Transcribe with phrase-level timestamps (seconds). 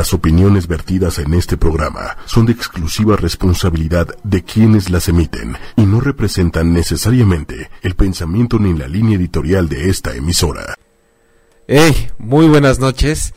[0.00, 5.82] Las opiniones vertidas en este programa son de exclusiva responsabilidad de quienes las emiten y
[5.82, 10.74] no representan necesariamente el pensamiento ni la línea editorial de esta emisora.
[11.68, 13.34] Hey, muy buenas noches.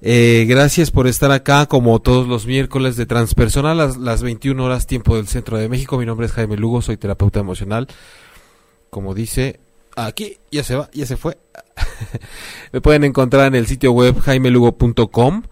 [0.00, 4.86] Eh, gracias por estar acá como todos los miércoles de Transpersonal las, las 21 horas
[4.86, 5.98] tiempo del Centro de México.
[5.98, 7.88] Mi nombre es Jaime Lugo, soy terapeuta emocional.
[8.90, 9.58] Como dice
[9.96, 11.36] aquí, ya se va, ya se fue.
[12.72, 15.42] Me pueden encontrar en el sitio web jaimelugo.com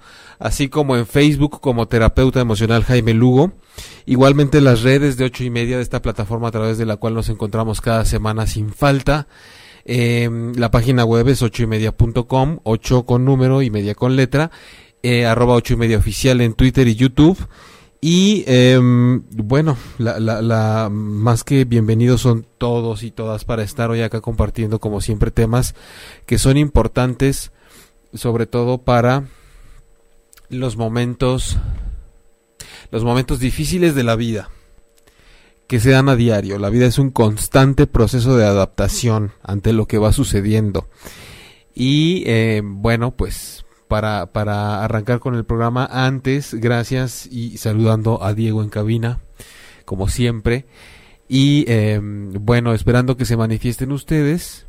[0.44, 3.54] así como en Facebook como terapeuta emocional Jaime Lugo.
[4.04, 7.14] Igualmente las redes de ocho y media de esta plataforma a través de la cual
[7.14, 9.26] nos encontramos cada semana sin falta.
[9.86, 14.50] Eh, la página web es ocho y media.com, ocho con número y media con letra,
[15.02, 17.38] eh, arroba ocho y media oficial en Twitter y YouTube.
[18.02, 23.90] Y eh, bueno, la, la, la, más que bienvenidos son todos y todas para estar
[23.90, 25.74] hoy acá compartiendo como siempre temas
[26.26, 27.50] que son importantes,
[28.12, 29.24] sobre todo para
[30.54, 31.58] los momentos
[32.90, 34.50] los momentos difíciles de la vida
[35.66, 36.58] que se dan a diario.
[36.58, 40.88] La vida es un constante proceso de adaptación ante lo que va sucediendo.
[41.74, 48.34] Y eh, bueno, pues para, para arrancar con el programa, antes, gracias y saludando a
[48.34, 49.20] Diego en cabina,
[49.84, 50.66] como siempre.
[51.28, 54.63] Y eh, bueno, esperando que se manifiesten ustedes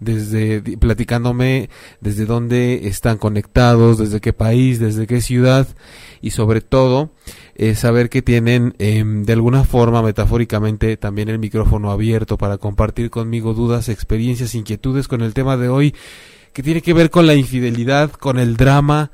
[0.00, 1.68] desde platicándome
[2.00, 5.68] desde dónde están conectados, desde qué país, desde qué ciudad
[6.20, 7.10] y sobre todo
[7.54, 13.10] eh, saber que tienen em, de alguna forma metafóricamente también el micrófono abierto para compartir
[13.10, 15.94] conmigo dudas, experiencias, inquietudes con el tema de hoy
[16.52, 19.12] que tiene que ver con la infidelidad, con el drama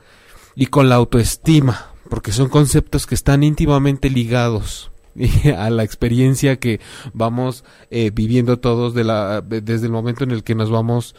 [0.55, 4.91] y con la autoestima, porque son conceptos que están íntimamente ligados
[5.59, 6.81] a la experiencia que
[7.12, 11.14] vamos eh, viviendo todos de la, desde el momento en el que nos vamos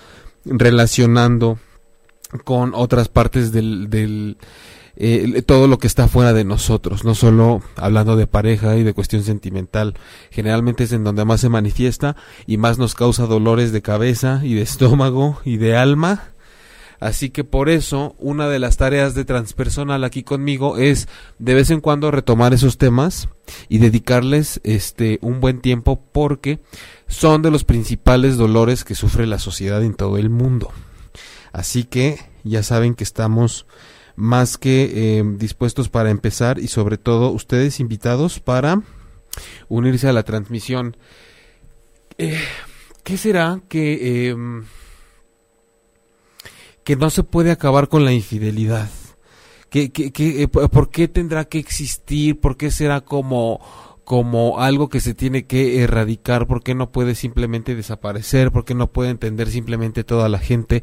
[0.45, 1.59] relacionando
[2.43, 4.37] con otras partes del,
[4.95, 8.93] eh, todo lo que está fuera de nosotros, no solo hablando de pareja y de
[8.93, 9.95] cuestión sentimental,
[10.31, 14.55] generalmente es en donde más se manifiesta y más nos causa dolores de cabeza y
[14.55, 16.31] de estómago y de alma
[16.99, 21.69] Así que por eso una de las tareas de transpersonal aquí conmigo es de vez
[21.69, 23.29] en cuando retomar esos temas
[23.69, 26.59] y dedicarles este un buen tiempo porque
[27.07, 30.71] son de los principales dolores que sufre la sociedad en todo el mundo.
[31.53, 33.67] Así que ya saben que estamos
[34.15, 38.81] más que eh, dispuestos para empezar y sobre todo ustedes invitados para
[39.69, 40.97] unirse a la transmisión.
[42.17, 42.41] Eh,
[43.03, 44.65] ¿Qué será que em,
[46.87, 48.89] que no se puede acabar con la infidelidad.
[49.69, 52.39] Que, que, que, eh, ¿Por qué tendrá que existir?
[52.39, 53.59] ¿Por qué será como,
[54.05, 56.47] como algo que se tiene que erradicar?
[56.47, 58.53] ¿Por qué no puede simplemente desaparecer?
[58.53, 60.81] ¿Por qué no puede entender simplemente toda la gente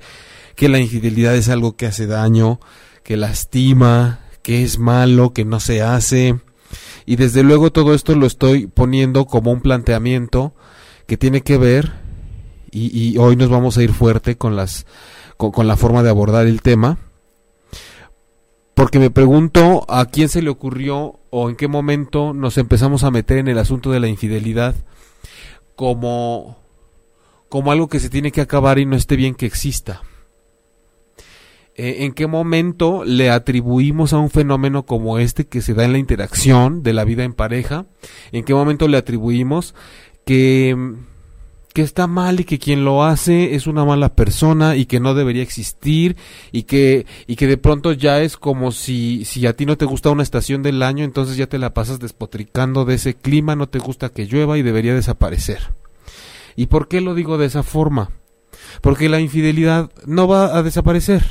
[0.56, 2.60] que la infidelidad es algo que hace daño,
[3.02, 6.38] que lastima, que es malo, que no se hace?
[7.06, 10.54] Y desde luego todo esto lo estoy poniendo como un planteamiento
[11.06, 11.94] que tiene que ver,
[12.70, 14.84] y, y hoy nos vamos a ir fuerte con las
[15.36, 16.98] con, la forma de abordar el tema.
[18.74, 23.10] Porque me pregunto a quién se le ocurrió o en qué momento nos empezamos a
[23.10, 24.74] meter en el asunto de la infidelidad
[25.76, 26.58] como,
[27.48, 30.02] como algo que se tiene que acabar y no esté bien que exista.
[31.76, 35.92] Eh, ¿En qué momento le atribuimos a un fenómeno como este que se da en
[35.92, 37.86] la interacción de la vida en pareja?
[38.30, 39.74] ¿En qué momento le atribuimos
[40.24, 40.76] que
[41.74, 45.12] que está mal y que quien lo hace es una mala persona y que no
[45.12, 46.16] debería existir
[46.52, 49.84] y que y que de pronto ya es como si si a ti no te
[49.84, 53.68] gusta una estación del año, entonces ya te la pasas despotricando de ese clima, no
[53.68, 55.72] te gusta que llueva y debería desaparecer.
[56.54, 58.12] ¿Y por qué lo digo de esa forma?
[58.80, 61.24] Porque la infidelidad no va a desaparecer.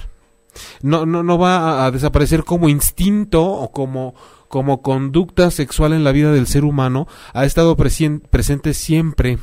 [0.81, 4.13] No no no va a, desaparecer como instinto o como
[4.49, 9.39] como conducta sexual en la vida del ser humano, ha estado presente siempre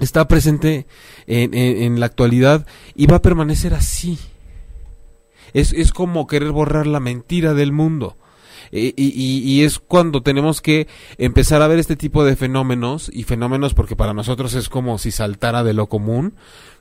[0.00, 0.86] está presente
[1.26, 4.18] en, en, la actualidad y va a permanecer así.
[5.52, 8.16] Es, es como querer borrar la mentira del mundo.
[8.72, 13.22] Y, y, y, es cuando tenemos que empezar a ver este tipo de fenómenos, y
[13.22, 16.34] fenómenos porque para nosotros es como si saltara de lo común,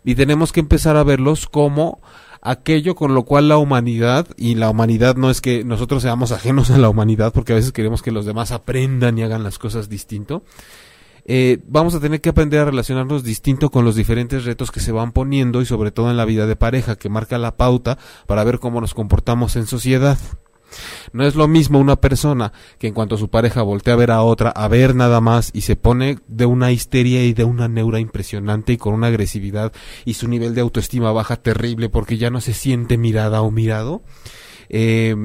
[0.03, 2.01] y tenemos que empezar a verlos como
[2.41, 6.71] aquello con lo cual la humanidad, y la humanidad no es que nosotros seamos ajenos
[6.71, 9.87] a la humanidad, porque a veces queremos que los demás aprendan y hagan las cosas
[9.87, 10.43] distinto,
[11.25, 14.91] eh, vamos a tener que aprender a relacionarnos distinto con los diferentes retos que se
[14.91, 17.97] van poniendo y sobre todo en la vida de pareja, que marca la pauta
[18.27, 20.17] para ver cómo nos comportamos en sociedad.
[21.11, 24.23] No es lo mismo una persona que en cuanto su pareja voltea a ver a
[24.23, 27.99] otra, a ver nada más y se pone de una histeria y de una neura
[27.99, 29.71] impresionante y con una agresividad
[30.03, 34.01] y su nivel de autoestima baja terrible porque ya no se siente mirada o mirado.
[34.69, 35.15] Eh,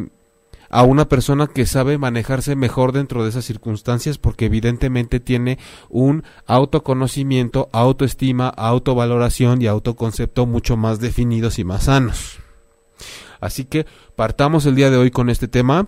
[0.71, 6.25] a una persona que sabe manejarse mejor dentro de esas circunstancias porque evidentemente tiene un
[6.47, 12.39] autoconocimiento, autoestima, autovaloración y autoconcepto mucho más definidos y más sanos.
[13.41, 13.87] Así que
[14.17, 15.87] partamos el día de hoy con este tema.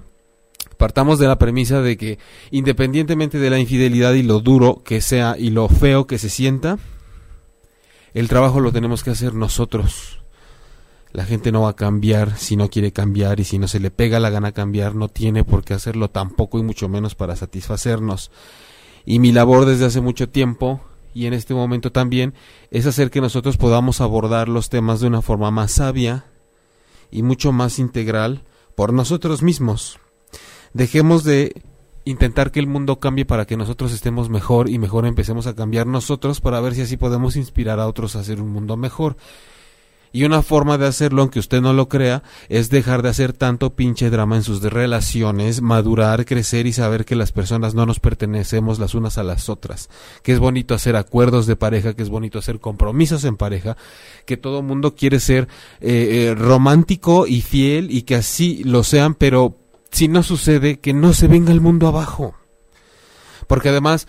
[0.76, 2.18] Partamos de la premisa de que
[2.50, 6.78] independientemente de la infidelidad y lo duro que sea y lo feo que se sienta,
[8.14, 10.19] el trabajo lo tenemos que hacer nosotros
[11.12, 13.90] la gente no va a cambiar si no quiere cambiar y si no se le
[13.90, 18.30] pega la gana cambiar no tiene por qué hacerlo tampoco y mucho menos para satisfacernos.
[19.04, 20.80] Y mi labor desde hace mucho tiempo
[21.14, 22.34] y en este momento también
[22.70, 26.26] es hacer que nosotros podamos abordar los temas de una forma más sabia
[27.10, 28.44] y mucho más integral
[28.76, 29.98] por nosotros mismos.
[30.72, 31.62] Dejemos de
[32.04, 35.86] intentar que el mundo cambie para que nosotros estemos mejor y mejor empecemos a cambiar
[35.86, 39.16] nosotros para ver si así podemos inspirar a otros a hacer un mundo mejor.
[40.12, 43.74] Y una forma de hacerlo, aunque usted no lo crea, es dejar de hacer tanto
[43.76, 48.80] pinche drama en sus relaciones, madurar, crecer y saber que las personas no nos pertenecemos
[48.80, 49.88] las unas a las otras.
[50.22, 53.76] Que es bonito hacer acuerdos de pareja, que es bonito hacer compromisos en pareja,
[54.26, 55.46] que todo mundo quiere ser
[55.80, 59.58] eh, eh, romántico y fiel y que así lo sean, pero
[59.92, 62.34] si no sucede, que no se venga el mundo abajo.
[63.46, 64.06] Porque además,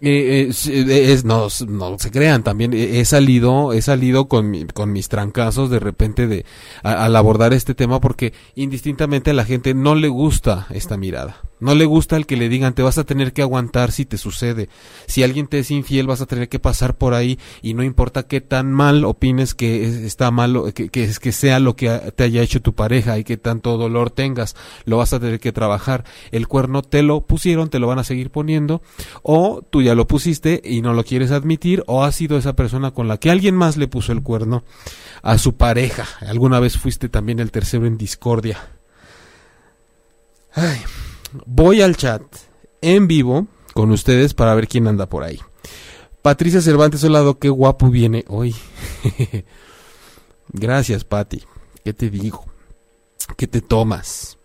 [0.00, 5.08] eh, eh, es, no, no se crean, también he salido, he salido con, con mis
[5.08, 6.44] trancazos de repente de,
[6.82, 11.47] al abordar este tema porque indistintamente a la gente no le gusta esta mirada.
[11.60, 14.18] No le gusta el que le digan te vas a tener que aguantar si te
[14.18, 14.68] sucede.
[15.06, 18.26] Si alguien te es infiel vas a tener que pasar por ahí y no importa
[18.26, 22.42] qué tan mal opines que está malo, que, que, que sea lo que te haya
[22.42, 26.04] hecho tu pareja y que tanto dolor tengas, lo vas a tener que trabajar.
[26.30, 28.80] El cuerno te lo pusieron, te lo van a seguir poniendo
[29.22, 32.92] o tú ya lo pusiste y no lo quieres admitir o has sido esa persona
[32.92, 34.62] con la que alguien más le puso el cuerno
[35.22, 36.06] a su pareja.
[36.20, 38.58] Alguna vez fuiste también el tercero en discordia.
[40.52, 40.78] Ay
[41.46, 42.22] voy al chat
[42.80, 45.40] en vivo con ustedes para ver quién anda por ahí.
[46.22, 48.54] Patricia Cervantes, hola, qué guapo viene hoy.
[50.52, 51.42] Gracias, Pati.
[51.84, 52.44] ¿Qué te digo?
[53.36, 54.38] ¿Qué te tomas?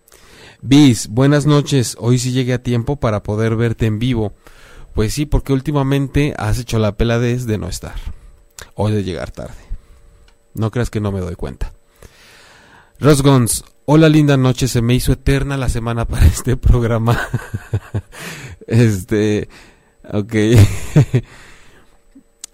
[0.62, 1.96] Bis, buenas noches.
[1.98, 4.32] Hoy sí llegué a tiempo para poder verte en vivo.
[4.94, 7.96] Pues sí, porque últimamente has hecho la peladez de no estar.
[8.74, 9.54] O de llegar tarde.
[10.54, 11.72] No creas que no me doy cuenta.
[13.00, 14.66] Rosgons, Hola, linda noche.
[14.66, 17.18] Se me hizo eterna la semana para este programa.
[18.66, 19.48] este.
[20.12, 20.34] Ok.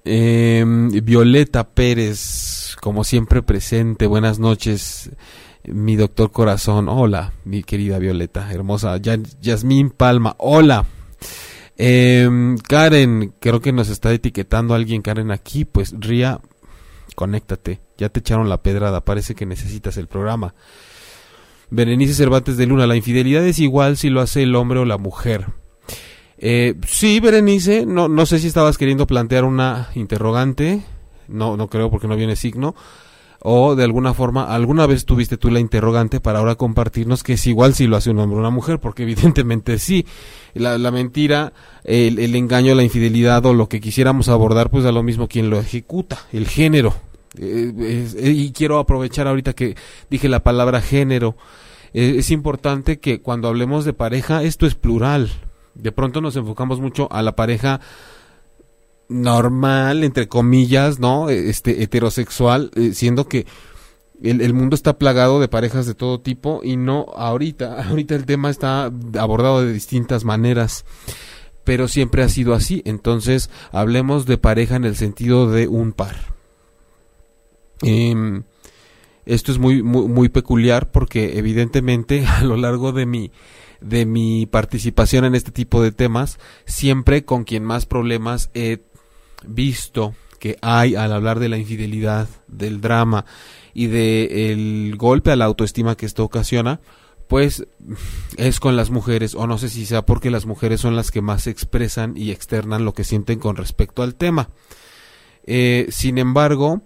[0.03, 4.07] Em, Violeta Pérez, como siempre presente.
[4.07, 5.11] Buenas noches,
[5.63, 6.89] mi doctor corazón.
[6.89, 8.97] Hola, mi querida Violeta, hermosa.
[8.97, 10.35] Yasmín Palma.
[10.39, 10.87] Hola.
[11.77, 15.67] Em, Karen, creo que nos está etiquetando alguien, Karen, aquí.
[15.67, 16.41] Pues Ría,
[17.15, 17.81] conéctate.
[17.99, 19.05] Ya te echaron la pedrada.
[19.05, 20.55] Parece que necesitas el programa.
[21.71, 24.99] Berenice Cervantes de Luna, la infidelidad es igual si lo hace el hombre o la
[24.99, 25.47] mujer.
[26.39, 30.83] Eh, sí, Berenice, no, no sé si estabas queriendo plantear una interrogante,
[31.29, 32.75] no, no creo porque no viene signo,
[33.43, 37.47] o de alguna forma, alguna vez tuviste tú la interrogante para ahora compartirnos que es
[37.47, 40.07] igual si lo hace un hombre o una mujer, porque evidentemente sí,
[40.55, 41.53] la, mentira,
[41.85, 45.51] el, el engaño, la infidelidad o lo que quisiéramos abordar, pues da lo mismo quien
[45.51, 46.95] lo ejecuta, el género,
[47.39, 49.77] eh, y quiero aprovechar ahorita que
[50.09, 51.37] dije la palabra género.
[51.93, 55.31] Eh, es importante que cuando hablemos de pareja, esto es plural.
[55.75, 57.81] De pronto nos enfocamos mucho a la pareja
[59.09, 61.31] normal, entre comillas, ¿no?
[61.31, 63.47] Este heterosexual, eh, siendo que
[64.23, 67.83] el, el, mundo está plagado de parejas de todo tipo y no ahorita.
[67.89, 70.85] Ahorita el tema está abordado de distintas maneras
[71.63, 72.83] pero siempre ha sido así.
[72.85, 76.40] Entonces, hablemos de pareja en el sentido de un par.
[77.83, 78.43] Eh,
[79.27, 83.31] esto es muy, muy, muy peculiar porque evidentemente a lo largo de mi,
[83.81, 88.83] de mi participación en este tipo de temas, siempre con quien más problemas he
[89.47, 93.27] visto que hay al hablar de la infidelidad, del drama
[93.75, 96.81] y del golpe a la autoestima que esto ocasiona,
[97.29, 97.67] pues
[98.37, 101.23] es con las mujeres, o no sé si sea porque las mujeres son las que
[101.23, 104.49] más expresan y externan lo que sienten con respecto al tema.
[105.45, 106.83] Eh, sin embargo,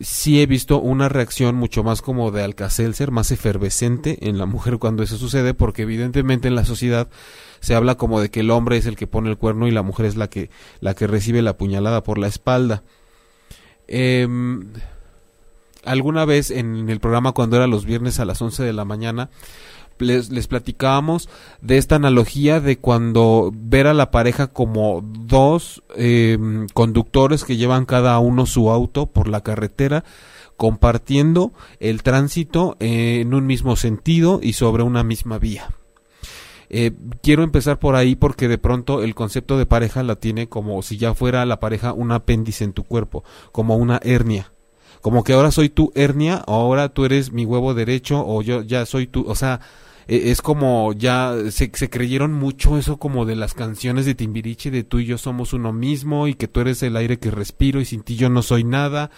[0.00, 4.78] sí he visto una reacción mucho más como de Alcacelser, más efervescente en la mujer
[4.78, 7.08] cuando eso sucede, porque evidentemente en la sociedad
[7.60, 9.82] se habla como de que el hombre es el que pone el cuerno y la
[9.82, 10.50] mujer es la que,
[10.80, 12.82] la que recibe la puñalada por la espalda.
[13.88, 14.68] Em,
[15.84, 19.30] alguna vez en el programa cuando era los viernes a las 11 de la mañana,
[19.98, 21.28] les, platicábamos
[21.60, 26.38] de esta analogía de cuando ver a la pareja como dos eh,
[26.74, 30.04] conductores que llevan cada uno su auto por la carretera
[30.56, 35.70] compartiendo el tránsito en un mismo sentido y sobre una misma vía.
[36.70, 40.82] Eh, quiero empezar por ahí porque de pronto el concepto de pareja la tiene como
[40.82, 44.52] si ya fuera la pareja un apéndice en tu cuerpo, como una hernia.
[45.00, 48.84] Como que ahora soy tu hernia, ahora tú eres mi huevo derecho, o yo ya
[48.84, 49.60] soy tu, o sea,
[50.08, 54.82] es como ya se, se, creyeron mucho eso como de las canciones de Timbiriche de
[54.82, 57.84] tú y yo somos uno mismo y que tú eres el aire que respiro y
[57.84, 59.10] sin ti yo no soy nada.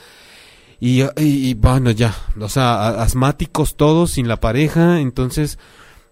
[0.83, 5.59] Y, bueno ya o sea asmáticos todos sin la pareja entonces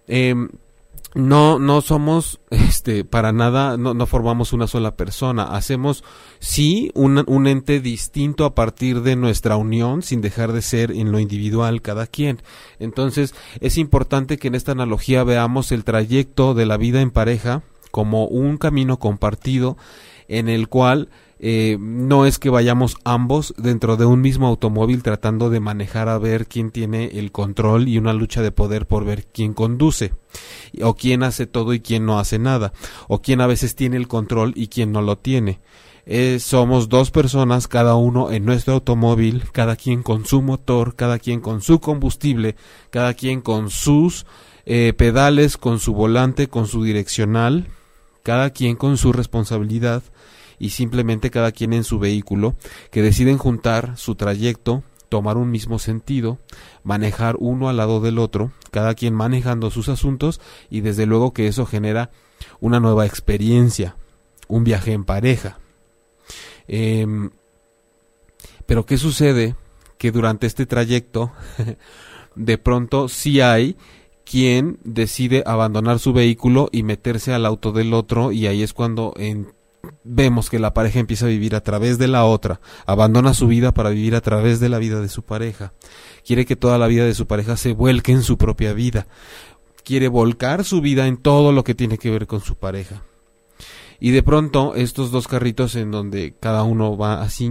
[0.09, 0.35] eh,
[1.15, 5.45] no no somos este para nada no, no formamos una sola persona.
[5.45, 6.05] Hacemos
[6.39, 11.13] sí un, un, ente distinto a partir de nuestra unión sin dejar de ser en
[11.13, 12.43] lo individual cada quien.
[12.79, 17.63] Entonces es importante que en esta analogía veamos el trayecto de la vida en pareja
[17.91, 19.77] como un camino compartido
[20.29, 21.09] en el cual
[21.41, 26.19] eh, no es que vayamos ambos dentro de un mismo automóvil tratando de manejar a
[26.19, 30.13] ver quién tiene el control y una lucha de poder por ver quién conduce
[30.83, 32.73] o quién hace todo y quién no hace nada
[33.07, 35.61] o quién a veces tiene el control y quién no lo tiene.
[36.11, 41.19] Eh, somos dos personas, cada uno en nuestro automóvil, cada quien con su motor, cada
[41.19, 42.57] quien con su combustible,
[42.89, 44.25] cada quien con sus
[44.65, 47.67] eh, pedales, con su volante, con su direccional,
[48.23, 50.03] cada quien con su responsabilidad
[50.59, 52.57] y simplemente cada quien en su vehículo,
[52.91, 56.39] que deciden juntar su trayecto, tomar un mismo sentido,
[56.83, 61.47] manejar uno al lado del otro, cada quien manejando sus asuntos y desde luego que
[61.47, 62.11] eso genera
[62.61, 63.97] una nueva experiencia,
[64.49, 65.59] un viaje en pareja.
[66.67, 67.07] Eh,
[68.67, 69.57] pero ¿qué sucede?
[69.97, 71.33] Que durante este trayecto
[72.35, 73.77] de pronto sí hay
[74.25, 79.15] quien decide abandonar su vehículo y meterse al auto del otro y ahí es cuando
[79.17, 79.55] en
[80.05, 83.73] vemos que la pareja empieza a vivir a través de la otra, abandona su vida
[83.73, 85.73] para vivir a través de la vida de su pareja,
[86.25, 89.07] quiere que toda la vida de su pareja se vuelque en su propia vida,
[89.85, 93.03] quiere volcar su vida en todo lo que tiene que ver con su pareja.
[94.01, 97.51] Y de pronto estos dos carritos en donde cada uno va así,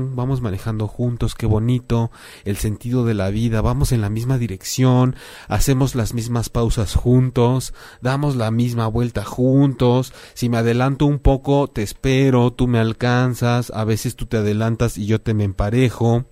[0.00, 2.10] vamos manejando juntos, qué bonito,
[2.44, 5.14] el sentido de la vida, vamos en la misma dirección,
[5.46, 11.68] hacemos las mismas pausas juntos, damos la misma vuelta juntos, si me adelanto un poco
[11.68, 16.24] te espero, tú me alcanzas, a veces tú te adelantas y yo te me emparejo,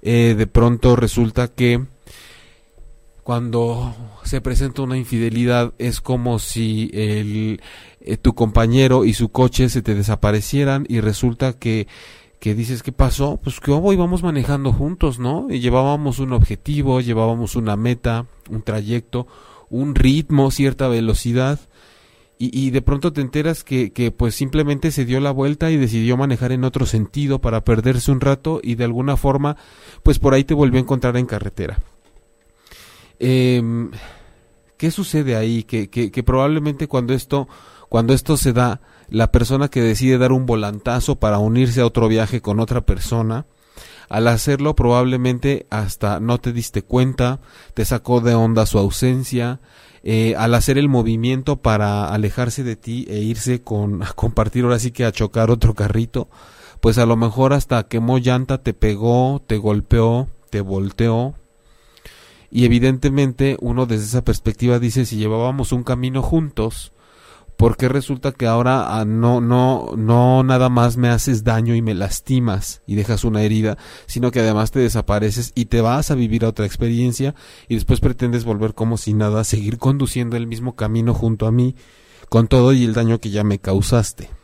[0.00, 1.84] eh, de pronto resulta que
[3.26, 3.92] cuando
[4.22, 7.60] se presenta una infidelidad es como si el,
[7.98, 11.88] eh, tu compañero y su coche se te desaparecieran y resulta que
[12.38, 17.00] que dices qué pasó pues que hoy vamos manejando juntos no y llevábamos un objetivo
[17.00, 19.26] llevábamos una meta un trayecto
[19.70, 21.58] un ritmo cierta velocidad.
[22.38, 25.78] Y, y de pronto te enteras que, que pues simplemente se dio la vuelta y
[25.78, 29.56] decidió manejar en otro sentido para perderse un rato y de alguna forma
[30.04, 31.80] pues por ahí te volvió a encontrar en carretera
[33.20, 33.62] eh,
[34.76, 35.62] ¿Qué sucede ahí?
[35.62, 37.48] Que, que, que, probablemente cuando esto,
[37.88, 42.08] cuando esto se da, la persona que decide dar un volantazo para unirse a otro
[42.08, 43.46] viaje con otra persona,
[44.08, 47.40] al hacerlo probablemente hasta no te diste cuenta,
[47.74, 49.60] te sacó de onda su ausencia,
[50.02, 54.78] eh, al hacer el movimiento para alejarse de ti e irse con a compartir ahora
[54.78, 56.28] sí que a chocar otro carrito,
[56.80, 61.34] pues a lo mejor hasta quemó llanta, te pegó, te golpeó, te volteó,
[62.50, 66.92] y evidentemente uno desde esa perspectiva dice si llevábamos un camino juntos,
[67.56, 71.82] ¿por qué resulta que ahora ah, no, no, no nada más me haces daño y
[71.82, 76.14] me lastimas y dejas una herida, sino que además te desapareces y te vas a
[76.14, 77.34] vivir a otra experiencia
[77.68, 81.74] y después pretendes volver como si nada, seguir conduciendo el mismo camino junto a mí,
[82.28, 84.35] con todo y el daño que ya me causaste?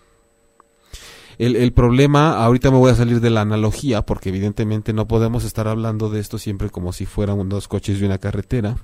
[1.45, 5.67] El, problema, ahorita me voy a salir de la analogía, porque evidentemente no podemos estar
[5.67, 8.77] hablando de esto siempre como si fueran dos coches y una carretera.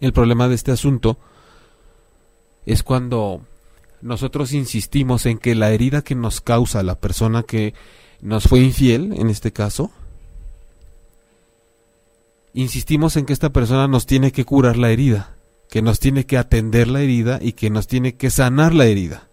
[0.00, 1.18] El problema de este asunto
[2.66, 3.42] es cuando
[4.02, 7.74] nosotros insistimos en que la herida que nos causa la persona que
[8.20, 9.92] nos fue infiel, en este caso,
[12.54, 15.36] insistimos en que esta persona nos tiene que curar la herida,
[15.68, 19.29] que nos tiene que atender la herida y que nos tiene que sanar la herida.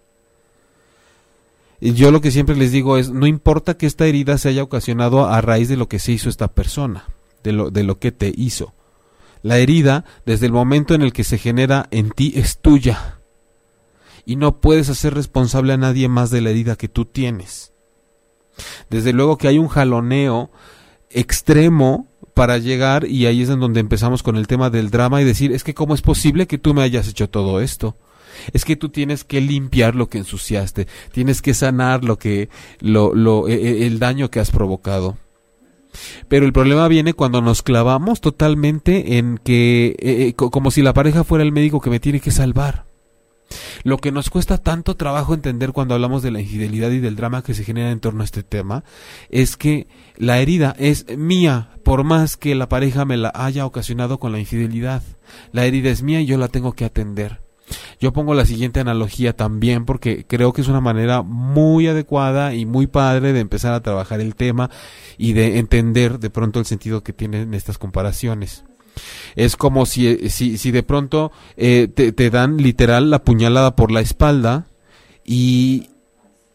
[1.80, 5.28] Yo lo que siempre les digo es, no importa que esta herida se haya ocasionado
[5.28, 7.06] a raíz de lo que se hizo esta persona,
[7.44, 8.74] de lo, de lo que te hizo.
[9.44, 13.20] La herida, desde el momento en el que se genera en ti, es tuya.
[14.26, 17.72] Y no puedes hacer responsable a nadie más de la herida que tú tienes.
[18.90, 20.50] Desde luego que hay un jaloneo
[21.12, 25.26] extremo para llegar y ahí es en donde empezamos con el tema del drama y
[25.26, 27.96] decir, es que cómo es posible que tú me hayas hecho todo esto
[28.54, 33.14] es que tú tienes que limpiar lo que ensuciaste, tienes que sanar lo que lo,
[33.14, 35.18] lo e, e, el daño que has provocado.
[36.28, 41.24] Pero el problema viene cuando nos clavamos totalmente en que, eh, como si la pareja
[41.24, 42.86] fuera el médico que me tiene que salvar.
[43.84, 47.44] Lo que nos cuesta tanto trabajo entender cuando hablamos de la infidelidad y del drama
[47.44, 48.84] que se genera en torno a este tema
[49.30, 54.20] es que la herida es mía por más que la pareja me la haya ocasionado
[54.20, 55.02] con la infidelidad.
[55.54, 57.40] La herida es mía y yo la tengo que atender.
[58.00, 62.66] Yo pongo la siguiente analogía también porque creo que es una manera muy adecuada y
[62.66, 64.70] muy padre de empezar a trabajar el tema
[65.18, 68.64] y de entender de pronto el sentido que tienen estas comparaciones.
[69.36, 73.92] Es como si, si, si de pronto eh, te, te dan literal la puñalada por
[73.92, 74.66] la espalda
[75.24, 75.90] y,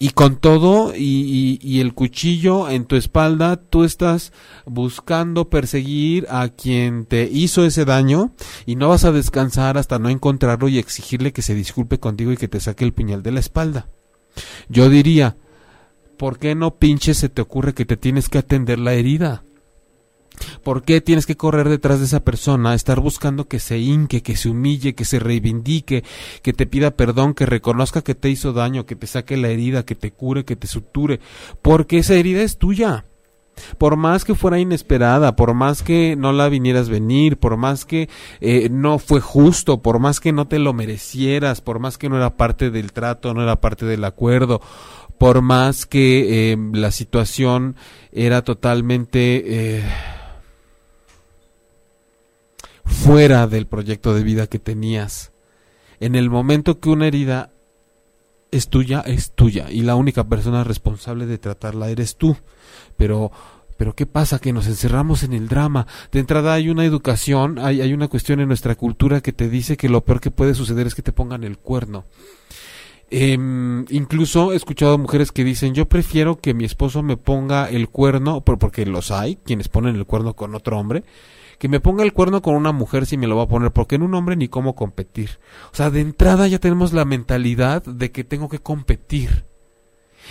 [0.03, 4.33] y con todo y, el cuchillo en tu espalda, tú estás
[4.67, 8.33] buscando perseguir a quien te hizo ese daño
[8.67, 12.37] y no vas a descansar hasta no encontrarlo y exigirle que se disculpe contigo y
[12.37, 13.91] que te saque el puñal de la espalda.
[14.69, 15.37] Yo diría,
[16.17, 19.45] ¿por qué no pinches se te ocurre que te tienes que atender la herida?
[20.63, 24.37] ¿Por qué tienes que correr detrás de esa persona, estar buscando que se hinque, que
[24.37, 26.05] se humille, que se reivindique,
[26.43, 29.85] que te pida perdón, que reconozca que te hizo daño, que te saque la herida,
[29.85, 31.21] que te cure, que te suture?
[31.61, 33.05] Porque esa herida es tuya.
[33.77, 38.09] Por más que fuera inesperada, por más que no la vinieras venir, por más que
[38.41, 42.17] eh, no fue justo, por más que no te lo merecieras, por más que no
[42.17, 44.63] era parte del trato, no era parte del acuerdo,
[45.19, 47.77] por más que eh, la situación
[48.11, 49.43] era totalmente...
[49.79, 49.85] Eh,
[52.85, 55.33] fuera del proyecto de vida que tenías.
[56.01, 57.51] En el momento que una herida
[58.51, 62.37] es tuya, es tuya y la única persona responsable de tratarla eres tú.
[62.97, 63.33] Pero
[63.77, 64.39] pero ¿qué pasa?
[64.39, 65.89] Que nos encerramos en el drama.
[66.13, 69.77] De entrada hay una educación, hay, hay una cuestión en nuestra cultura que te dice
[69.77, 72.05] que lo peor que puede suceder es que te pongan el cuerno.
[73.11, 73.37] Eh,
[73.91, 78.41] incluso he escuchado mujeres que dicen yo prefiero que mi esposo me ponga el cuerno,
[78.43, 81.03] porque los hay, quienes ponen el cuerno con otro hombre,
[81.63, 83.95] que me ponga el cuerno con una mujer si me lo va a poner, porque
[83.95, 85.39] en un hombre ni cómo competir.
[85.73, 89.45] O sea, de entrada ya tenemos la mentalidad de que tengo que competir.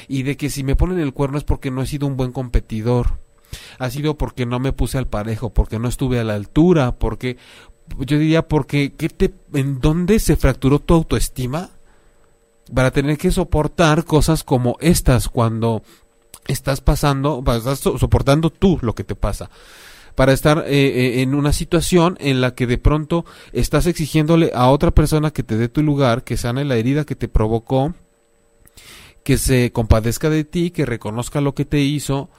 [0.10, 2.34] Y de que si me ponen el cuerno es porque no he sido un buen
[2.34, 3.19] competidor.
[3.79, 7.38] Ha sido porque no me puse al parejo, porque no estuve a la altura, porque
[7.99, 11.69] yo diría porque ¿qué te, ¿en dónde se fracturó tu autoestima?
[12.75, 15.82] Para tener que soportar cosas como estas cuando
[16.45, 19.49] estás pasando, estás soportando tú lo que te pasa
[20.15, 24.69] para estar eh, eh, en una situación en la que de pronto estás exigiéndole a
[24.69, 27.93] otra persona que te dé tu lugar, que sane la herida que te provocó,
[29.24, 32.30] que se compadezca de ti, que reconozca lo que te hizo.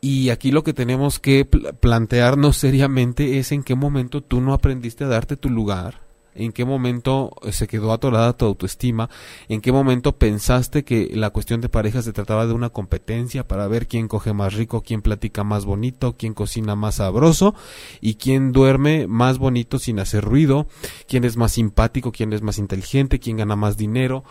[0.00, 5.04] Y aquí lo que tenemos que plantearnos seriamente es en qué momento tú no aprendiste
[5.04, 6.07] a darte tu lugar,
[6.38, 9.10] en qué momento eh, se quedó atorada tu autoestima,
[9.48, 13.66] en qué momento pensaste que la cuestión de pareja se trataba de una competencia para
[13.66, 17.54] ver quién coge más rico, quién platica más bonito, quién cocina más sabroso
[18.00, 20.68] y quién duerme más bonito sin hacer ruido,
[21.08, 24.24] quién es más simpático, quién es más inteligente, quién gana más dinero.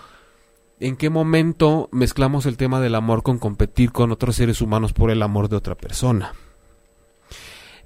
[0.80, 5.12] ¿En qué momento mezclamos el tema del amor con competir con otros seres humanos por
[5.12, 6.34] el amor de otra persona?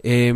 [0.04, 0.34] Eh,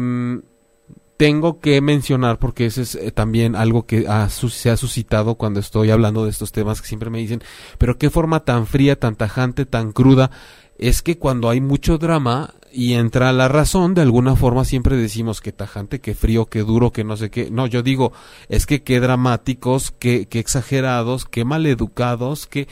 [1.18, 5.92] tengo que mencionar, porque ese es eh, también algo que se ha suscitado cuando estoy
[5.92, 7.42] hablando de estos temas, que siempre me dicen,
[7.78, 10.32] pero qué forma tan fría, tan tajante, tan cruda.
[10.78, 15.40] Es que cuando hay mucho drama y entra la razón, de alguna forma siempre decimos
[15.40, 17.50] que tajante, que frío, que duro, que no sé qué.
[17.50, 18.12] No, yo digo,
[18.50, 22.68] es que qué dramáticos, qué, qué exagerados, qué maleducados, qué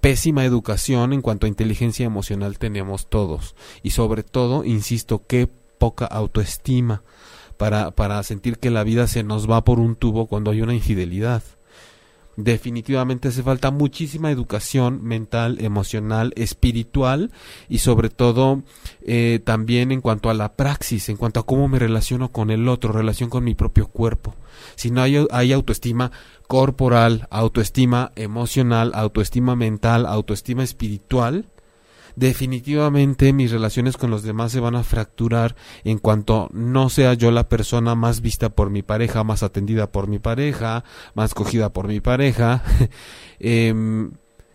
[0.00, 3.54] pésima educación en cuanto a inteligencia emocional tenemos todos.
[3.84, 7.04] Y sobre todo, insisto, qué poca autoestima
[7.56, 10.74] para, para sentir que la vida se nos va por un tubo cuando hay una
[10.74, 11.42] infidelidad.
[12.36, 17.30] Definitivamente hace falta muchísima educación mental, emocional, espiritual
[17.66, 18.62] y sobre todo
[19.00, 22.68] eh, también en cuanto a la praxis, en cuanto a cómo me relaciono con el
[22.68, 24.34] otro, relación con mi propio cuerpo.
[24.74, 26.12] Si no hay, hay autoestima
[26.46, 31.46] corporal, autoestima emocional, autoestima mental, autoestima espiritual,
[32.16, 37.30] definitivamente mis relaciones con los demás se van a fracturar en cuanto no sea yo
[37.30, 40.82] la persona más vista por mi pareja, más atendida por mi pareja,
[41.14, 42.64] más cogida por mi pareja.
[43.38, 44.12] Em,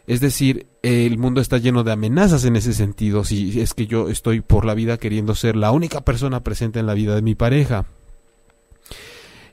[0.07, 4.09] es decir, el mundo está lleno de amenazas en ese sentido, si es que yo
[4.09, 7.35] estoy por la vida queriendo ser la única persona presente en la vida de mi
[7.35, 7.85] pareja.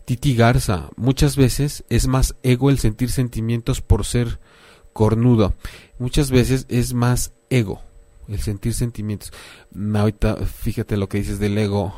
[0.06, 4.40] Titi Garza, muchas veces es más ego el sentir sentimientos por ser
[4.94, 5.52] cornudo.
[5.98, 7.82] Muchas veces es más ego
[8.28, 9.32] el sentir sentimientos.
[9.94, 11.94] Ahorita fíjate lo que dices del ego.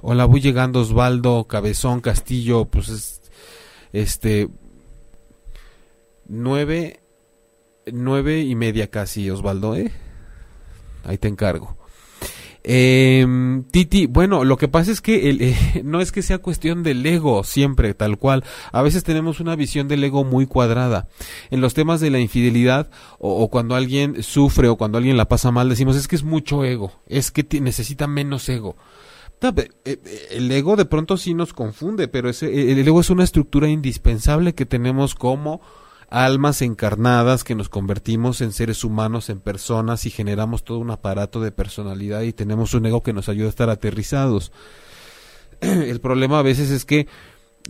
[0.00, 3.22] Hola, voy llegando Osvaldo, Cabezón, Castillo, pues es,
[3.92, 4.48] este
[6.26, 7.00] nueve
[7.92, 9.92] nueve y media casi Osvaldo, ¿eh?
[11.04, 11.76] Ahí te encargo.
[12.64, 13.26] Eh,
[13.70, 17.44] Titi, bueno, lo que pasa es que eh, no es que sea cuestión del ego
[17.44, 18.44] siempre, tal cual.
[18.72, 21.08] A veces tenemos una visión del ego muy cuadrada.
[21.50, 25.28] En los temas de la infidelidad o, o cuando alguien sufre o cuando alguien la
[25.28, 28.76] pasa mal, decimos es que es mucho ego, es que necesita menos ego.
[29.42, 29.98] Eh, eh,
[30.30, 34.54] el ego de pronto sí nos confunde, pero ese, el ego es una estructura indispensable
[34.54, 35.60] que tenemos como
[36.12, 41.40] almas encarnadas que nos convertimos en seres humanos, en personas y generamos todo un aparato
[41.40, 44.52] de personalidad y tenemos un ego que nos ayuda a estar aterrizados.
[45.60, 47.08] El problema a veces es que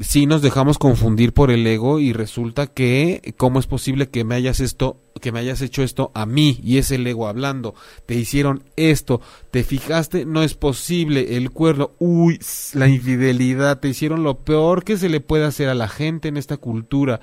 [0.01, 4.35] si nos dejamos confundir por el ego y resulta que cómo es posible que me
[4.35, 7.75] hayas esto que me hayas hecho esto a mí y es el ego hablando
[8.07, 12.41] te hicieron esto te fijaste no es posible el cuerno uy
[12.73, 16.39] la infidelidad te hicieron lo peor que se le puede hacer a la gente en
[16.39, 17.21] esta cultura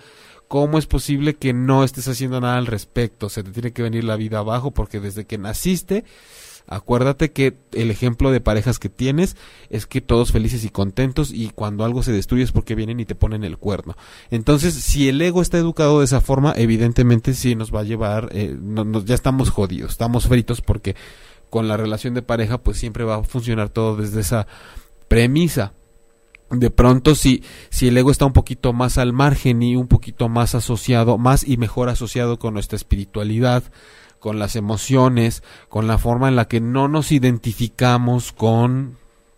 [0.49, 3.29] ¿Cómo es posible que no estés haciendo nada al respecto?
[3.29, 6.05] Se te tiene que venir la vida abajo porque desde que naciste,
[6.65, 9.37] acuérdate que el ejemplo de parejas que tienes
[9.69, 13.05] es que todos felices y contentos y cuando algo se destruye es porque vienen y
[13.05, 13.95] te ponen el cuerno.
[14.31, 18.29] Entonces, si el ego está educado de esa forma, evidentemente sí nos va a llevar,
[18.31, 18.57] eh,
[19.05, 20.95] ya estamos jodidos, estamos fritos porque
[21.51, 24.47] con la relación de pareja pues siempre va a funcionar todo desde esa
[25.07, 25.73] premisa
[26.51, 30.29] de pronto si, si el ego está un poquito más al margen y un poquito
[30.29, 33.63] más asociado, más y mejor asociado con nuestra espiritualidad,
[34.19, 38.97] con las emociones, con la forma en la que no nos identificamos con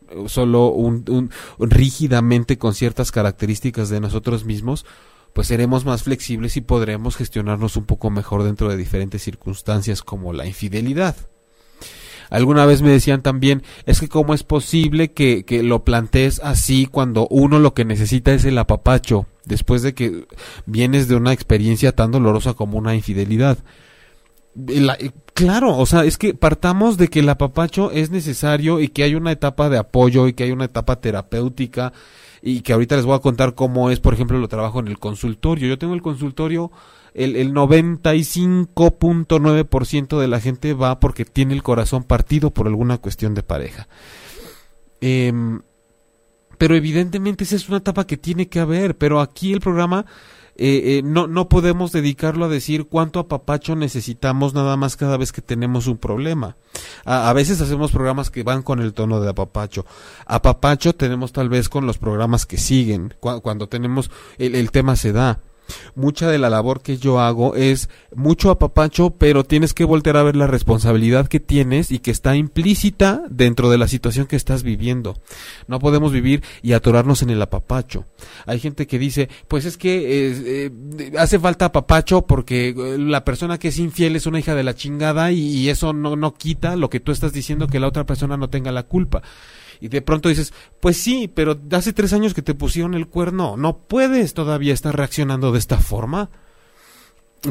[0.10, 1.32] eh, solo un, un,
[1.70, 4.86] rígidamente con ciertas características de nosotros mismos,
[5.34, 10.34] pues seremos más flexibles y podremos gestionarnos un poco mejor dentro de diferentes circunstancias como
[10.34, 11.16] la infidelidad.
[12.32, 16.86] Alguna vez me decían también, es que cómo es posible que, que lo plantees así
[16.86, 20.26] cuando uno lo que necesita es el apapacho, después de que
[20.66, 23.58] vienes de una experiencia tan dolorosa como una infidelidad.
[25.34, 29.16] claro, o sea, es que partamos de que el apapacho es necesario y que hay
[29.16, 31.92] una etapa de apoyo y que hay una etapa terapéutica
[32.42, 35.00] y que ahorita les voy a contar cómo es, por ejemplo, lo trabajo en el
[35.00, 35.68] consultorio.
[35.68, 36.72] Yo tengo el consultorio
[37.14, 43.34] el, el 95.9% de la gente va porque tiene el corazón partido por alguna cuestión
[43.34, 43.88] de pareja.
[45.02, 45.62] Em,
[46.58, 50.06] pero evidentemente esa es una etapa que tiene que haber, pero aquí el programa
[50.58, 55.32] eh, eh, no, no podemos dedicarlo a decir cuánto apapacho necesitamos nada más cada vez
[55.32, 56.56] que tenemos un problema.
[57.04, 59.88] A, veces hacemos programas que van con el tono de apapacho.
[60.28, 65.14] Apapacho tenemos tal vez con los programas que siguen, cuando tenemos el, el tema se
[65.14, 65.40] da
[65.96, 70.24] mucha de la labor que yo hago es mucho apapacho, pero tienes que voltear a
[70.24, 74.64] ver la responsabilidad que tienes y que está implícita dentro de la situación que estás
[74.64, 75.18] viviendo.
[75.68, 78.06] No podemos vivir y atorarnos en el apapacho.
[78.46, 80.72] Hay gente que dice, pues es que eh,
[81.18, 84.76] hace falta apapacho porque eh, la persona que es infiel es una hija de la
[84.76, 88.06] chingada y, y eso no, no quita lo que tú estás diciendo que la otra
[88.06, 89.22] persona no tenga la culpa
[89.82, 93.58] y de pronto dices, pues sí, pero hace tres años que te pusieron el cuerno,
[93.58, 96.30] no puedes todavía estar reaccionando de esta forma.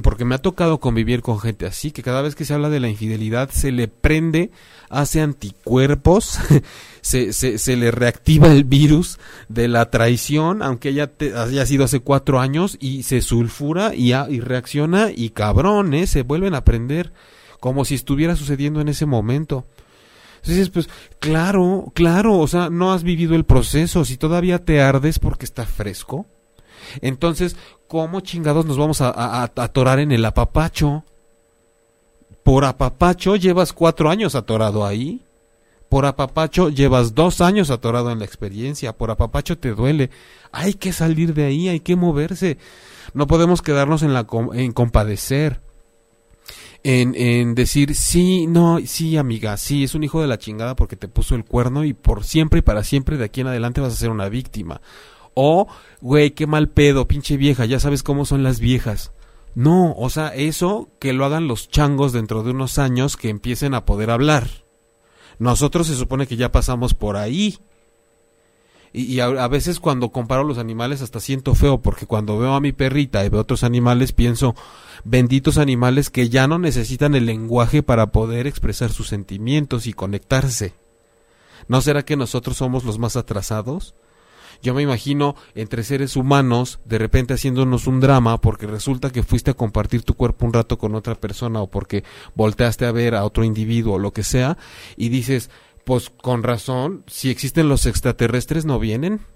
[0.05, 2.79] Porque me ha tocado convivir con gente así, que cada vez que se habla de
[2.79, 4.53] la infidelidad se le prende,
[4.89, 6.39] hace anticuerpos,
[7.01, 11.99] se, se, se, le reactiva el virus de la traición, aunque ella haya sido hace
[11.99, 16.07] cuatro años, y se sulfura y, y reacciona y cabrón, ¿eh?
[16.07, 17.13] se vuelven a prender,
[17.59, 19.67] como si estuviera sucediendo en ese momento.
[20.43, 25.19] Entonces, pues, claro, claro, o sea, no has vivido el proceso, si todavía te ardes
[25.19, 26.27] porque está fresco.
[27.03, 27.57] Entonces,
[27.89, 31.05] ¿cómo chingados nos vamos a, atorar en el apapacho?
[32.43, 35.25] Por apapacho llevas cuatro años atorado ahí.
[35.91, 38.97] Por apapacho llevas dos años atorado en la experiencia.
[38.97, 40.11] Por apapacho te duele.
[40.53, 42.59] Hay que salir de ahí, hay que moverse.
[43.13, 45.61] No podemos quedarnos en la en compadecer
[46.83, 50.97] en, en decir, sí, no, sí, amiga, sí, es un hijo de la chingada porque
[50.97, 53.93] te puso el cuerno y por siempre y para siempre de aquí en adelante vas
[53.93, 54.81] a ser una víctima.
[55.35, 55.69] O,
[56.01, 59.13] güey, qué mal pedo, pinche vieja, ya sabes cómo son las viejas.
[59.55, 63.75] No, o sea, eso que lo hagan los changos dentro de unos años que empiecen
[63.75, 64.49] a poder hablar.
[65.39, 67.59] Nosotros se supone que ya pasamos por ahí.
[68.93, 72.73] Y, a, veces cuando comparo los animales hasta siento feo porque cuando veo a mi
[72.73, 74.57] perrita y veo otros animales pienso
[75.05, 80.75] benditos animales que ya no necesitan el lenguaje para poder expresar sus sentimientos y conectarse.
[81.69, 83.95] ¿No será que nosotros somos los más atrasados?
[84.63, 89.53] Yo me imagino entre seres humanos de repente haciéndonos un drama porque resulta que fuiste
[89.53, 93.25] a compartir tu cuerpo un rato con otra persona o porque volteaste a ver a
[93.25, 94.59] otro individuo o lo que sea
[94.97, 95.49] y dices,
[95.91, 99.27] pues con razón, si existen los extraterrestres no vienen.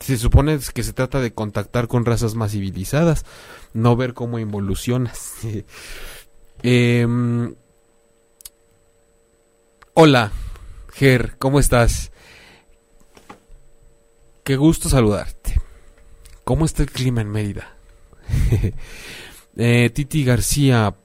[0.00, 3.26] Se supone que se trata de contactar con razas más civilizadas,
[3.74, 5.34] no ver cómo involucionas.
[6.62, 7.56] Em,
[9.92, 10.32] Hola,
[10.94, 12.10] Ger, ¿cómo estás?
[14.44, 15.60] Qué gusto saludarte.
[16.44, 17.76] ¿Cómo está el clima en Mérida?
[19.58, 20.96] eh, Titi García,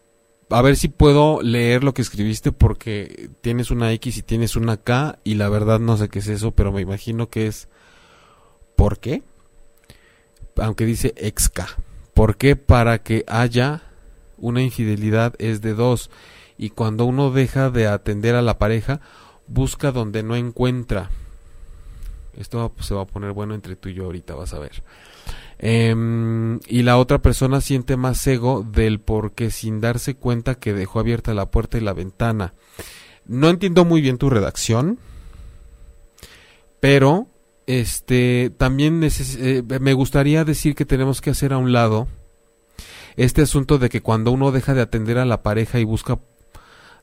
[0.50, 4.78] a ver si puedo leer lo que escribiste porque tienes una X y tienes una
[4.78, 7.68] K y la verdad no sé qué es eso, pero me imagino que es
[8.76, 9.22] ¿por qué?
[10.58, 11.62] Aunque dice XK.
[12.14, 12.56] ¿Por qué?
[12.56, 13.84] Para que haya
[14.38, 16.10] una infidelidad es de dos
[16.58, 19.02] y cuando uno deja de atender a la pareja
[19.48, 21.10] busca donde no encuentra.
[22.36, 24.84] Esto se va a poner bueno entre tú y yo ahorita, vas a ver.
[25.62, 31.00] Em, y la otra persona siente más ego del porque sin darse cuenta que dejó
[31.00, 32.54] abierta la puerta y la ventana.
[33.26, 35.00] No entiendo muy bien tu redacción,
[36.80, 37.28] pero
[37.68, 42.08] este también eh, me gustaría decir que tenemos que hacer a un lado
[43.18, 46.20] este asunto de que cuando uno deja de atender a la pareja y busca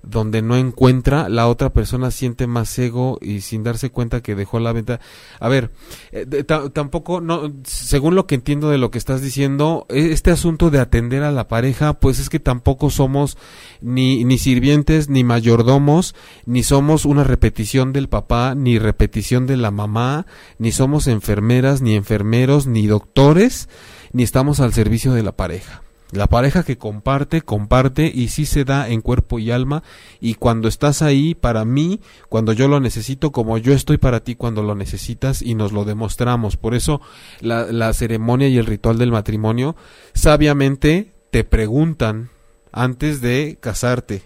[0.06, 4.60] donde no encuentra, la otra persona siente más ego y sin darse cuenta que dejó
[4.60, 5.00] la venta.
[5.40, 5.72] A ver,
[6.12, 10.70] eh, tampoco, no, según lo que entiendo de lo que estás diciendo, e, este asunto
[10.70, 13.36] de atender a la pareja, pues es que tampoco somos
[13.80, 16.14] ni, ni sirvientes, ni mayordomos,
[16.44, 20.26] ni somos una repetición del papá, ni repetición de la mamá,
[20.58, 23.68] ni somos enfermeras, ni enfermeros, ni doctores,
[24.12, 25.82] ni estamos al servicio de la pareja.
[26.12, 29.82] La pareja que comparte, comparte y sí se da en cuerpo y alma
[30.20, 34.36] y cuando estás ahí para mí, cuando yo lo necesito, como yo estoy para ti
[34.36, 36.56] cuando lo necesitas y nos lo demostramos.
[36.56, 37.00] Por eso
[37.40, 39.74] la, la ceremonia y el ritual del matrimonio
[40.14, 42.30] sabiamente te preguntan
[42.70, 44.22] antes de casarte.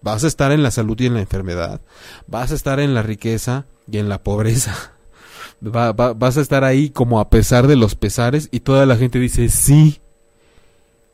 [0.00, 1.82] ¿Vas a estar en la salud y en la enfermedad?
[2.26, 4.94] ¿Vas a estar en la riqueza y en la pobreza?
[5.60, 9.50] vas a estar ahí como a pesar de los pesares y toda la gente dice
[9.50, 10.00] sí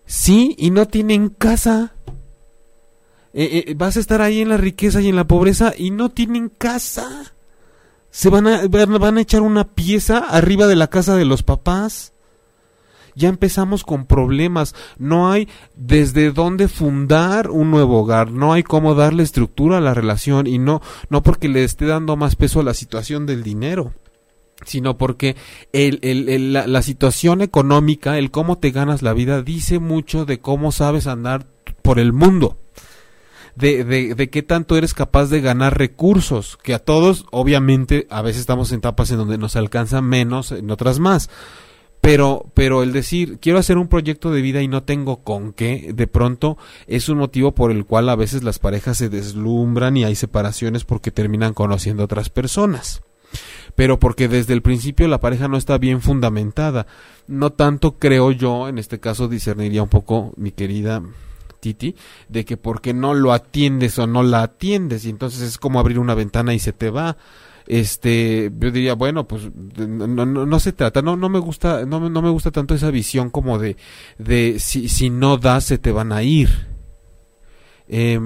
[0.07, 1.93] Sí, y no tienen casa.
[3.35, 6.11] Eh, eh, vas a estar ahí en la riqueza y en la pobreza y no
[6.11, 7.35] tienen casa.
[8.11, 12.13] Se van a, van a echar una pieza arriba de la casa de los papás.
[13.15, 14.75] Ya empezamos con problemas.
[14.97, 18.31] No hay desde dónde fundar un nuevo hogar.
[18.31, 22.17] No hay cómo darle estructura a la relación y no, no porque le esté dando
[22.17, 23.93] más peso a la situación del dinero
[24.65, 25.37] sino porque
[25.73, 30.41] el, el, la, la, situación económica, el cómo te ganas la vida, dice mucho de
[30.41, 31.47] cómo sabes andar
[31.83, 32.59] por el mundo.
[33.55, 38.21] De, de, de, qué tanto eres capaz de ganar recursos, que a todos, obviamente, a
[38.21, 41.31] veces estamos en etapas en donde nos alcanza menos, en otras más.
[42.03, 45.93] Pero, pero el decir, quiero hacer un proyecto de vida y no tengo con qué,
[45.95, 50.05] de pronto es un motivo por el cual a veces las parejas se deslumbran y
[50.05, 53.03] hay separaciones porque terminan conociendo otras personas
[53.77, 56.87] pero porque desde el principio la pareja no está bien fundamentada.
[57.29, 61.03] No tanto creo yo, en este caso discerniría un poco mi querida
[61.61, 61.95] Titi,
[62.29, 65.99] de que porque no lo atiendes o no la atiendes y entonces es como abrir
[65.99, 67.17] una ventana y se te va
[67.67, 72.09] este yo diría bueno pues no, no, no se trata no no me gusta no,
[72.09, 73.77] no me gusta tanto esa visión como de
[74.19, 76.69] de si, si no das se te van a ir
[77.89, 78.21] eh,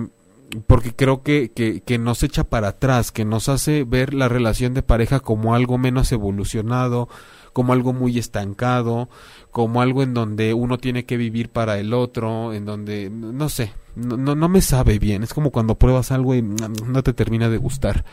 [0.66, 4.74] porque creo que, que, que, nos echa para atrás, que nos hace ver la relación
[4.74, 7.08] de pareja como algo menos evolucionado,
[7.52, 9.08] como algo muy estancado,
[9.50, 13.72] como algo en donde uno tiene que vivir para el otro, en donde, no sé,
[13.96, 17.48] no, no, no me sabe bien, es como cuando pruebas algo y no te termina
[17.48, 18.04] de gustar.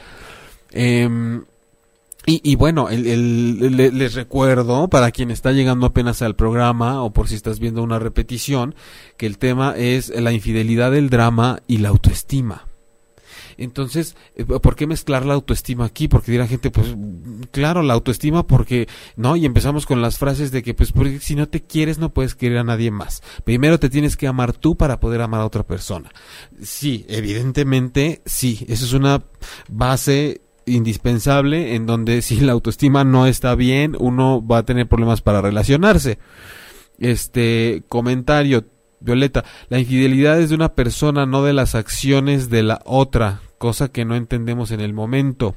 [0.72, 1.10] Eh,
[2.30, 7.30] y, y, bueno, el, les recuerdo, para quien está llegando apenas al programa o por
[7.30, 8.76] si estás viendo una repetición,
[9.16, 12.68] que el tema es la infidelidad del drama y la autoestima.
[13.58, 16.10] Entonces, eh, ¿por qué mezclar la autoestima aquí?
[16.10, 16.96] Porque dirá gente, pues,
[17.52, 19.38] claro, la autoestima porque, ¿no?
[19.38, 22.36] Y empezamos con las frases de que, pues, porque si no te quieres no puedes
[22.36, 23.24] querer a nadie más.
[23.46, 26.12] Primero te tienes que amar tú para poder amar a otra persona.
[26.62, 29.24] Sí, evidentemente, sí, eso es una
[29.70, 35.22] base indispensable en donde si la autoestima no está bien, uno va a tener problemas
[35.22, 36.20] para relacionarse.
[37.00, 38.66] Este comentario,
[39.00, 43.90] Violeta, la infidelidad es de una persona, no de las acciones de la otra, cosa
[43.90, 45.56] que no entendemos en el momento.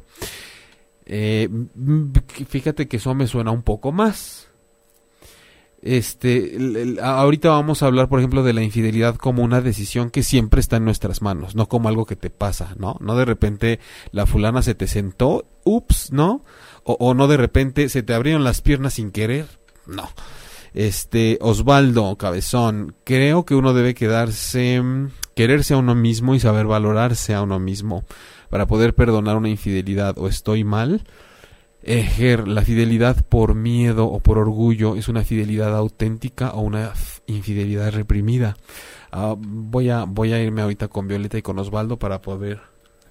[1.07, 1.49] Eh,
[2.49, 4.50] fíjate que eso me suena un poco más
[5.83, 6.57] este
[7.03, 10.77] ahorita vamos a hablar por ejemplo de la infidelidad como una decisión que siempre está
[10.77, 13.81] en nuestras manos no como algo que te pasa no no de repente
[14.13, 16.45] la fulana se te sentó ups no
[16.85, 19.47] o, o no de repente se te abrieron las piernas sin querer
[19.91, 20.09] no.
[20.73, 24.81] Este Osvaldo Cabezón creo que uno debe quedarse
[25.35, 28.05] quererse a uno mismo y saber valorarse a uno mismo
[28.51, 31.03] para poder perdonar una infidelidad o estoy mal
[31.83, 36.93] Ejer, la fidelidad por miedo o por orgullo es una fidelidad auténtica o una
[37.27, 38.57] infidelidad reprimida.
[39.13, 42.61] Ah, voy, a, voy a irme ahorita con Violeta y con Osvaldo para poder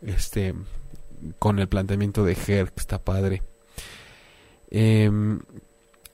[0.01, 0.53] este
[1.37, 3.41] con el planteamiento de Ger, que está padre.
[4.69, 5.39] Em,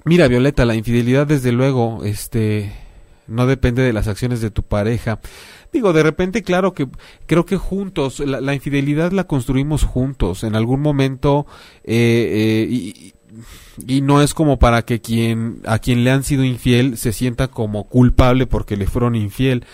[0.03, 2.71] mira, Violeta, la infidelidad desde luego, este,
[3.27, 5.19] no depende de las acciones de tu pareja.
[5.73, 6.87] Digo, de repente, claro que
[7.25, 10.43] creo que juntos, la, infidelidad la construimos juntos.
[10.43, 11.45] En algún momento,
[11.83, 13.13] eh, eh, y,
[13.87, 17.47] y, no es como para que quien, a quien le han sido infiel se sienta
[17.49, 19.65] como culpable porque le fueron infiel.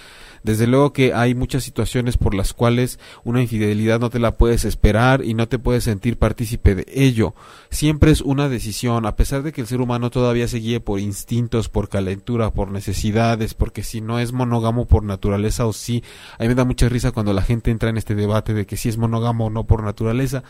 [0.44, 4.66] Desde luego que hay muchas situaciones por las cuales una infidelidad no te la puedes
[4.66, 7.36] esperar y no te puedes sentir partícipe de ello.
[7.70, 11.00] Siempre es una decisión, a pesar de que el ser humano todavía se guíe por
[11.00, 16.04] instintos, por calentura, por necesidades, porque si no es monógamo por naturaleza o sí.
[16.40, 18.78] A mí me da mucha risa cuando la gente entra en este debate de que
[18.78, 20.44] si es monógamo o no por naturaleza.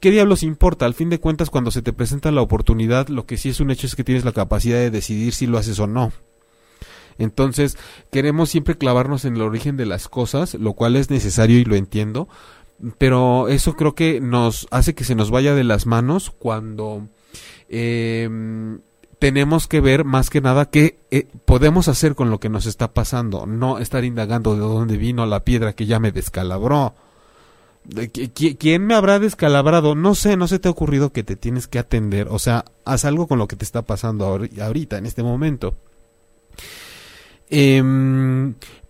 [0.00, 0.84] ¿Qué diablos importa?
[0.84, 3.70] Al fin de cuentas, cuando se te presenta la oportunidad, lo que sí es un
[3.70, 6.12] hecho es que tienes la capacidad de decidir si lo haces o no.
[7.18, 7.78] Entonces,
[8.10, 11.76] queremos siempre clavarnos en el origen de las cosas, lo cual es necesario y lo
[11.76, 12.28] entiendo,
[12.98, 17.08] pero eso creo que nos hace que se nos vaya de las manos cuando
[17.68, 18.80] em,
[19.18, 22.92] tenemos que ver más que nada qué eh, podemos hacer con lo que nos está
[22.92, 26.94] pasando, no estar indagando de dónde vino la piedra que ya me descalabró.
[28.58, 29.94] ¿Quién me habrá descalabrado?
[29.94, 32.28] No sé, no se te ha ocurrido que te tienes que atender.
[32.30, 35.76] O sea, haz algo con lo que te está pasando ahorita, en este momento.
[37.50, 37.82] Eh,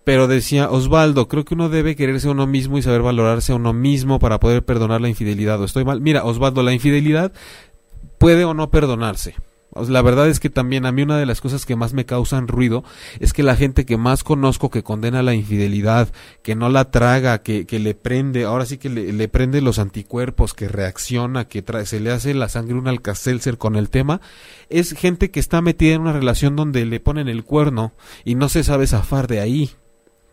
[0.05, 3.57] pero decía Osvaldo, creo que uno debe quererse a uno mismo y saber valorarse a
[3.57, 5.61] uno mismo para poder perdonar la infidelidad.
[5.61, 6.03] ¿O estoy mal?
[6.03, 7.33] Mira, Osvaldo, la infidelidad
[8.19, 9.35] puede o no perdonarse.
[9.89, 12.49] La verdad es que también a mí una de las cosas que más me causan
[12.49, 12.85] ruido
[13.21, 16.09] es que la gente que más conozco que condena la infidelidad,
[16.43, 20.55] que no la traga, que, que le prende, ahora sí que le, prende los anticuerpos,
[20.55, 24.21] que reacciona, que se le hace la sangre un alcacelser con el tema,
[24.69, 27.93] es gente que está metida en una relación donde le ponen el cuerno
[28.25, 29.71] y no se sabe zafar de ahí.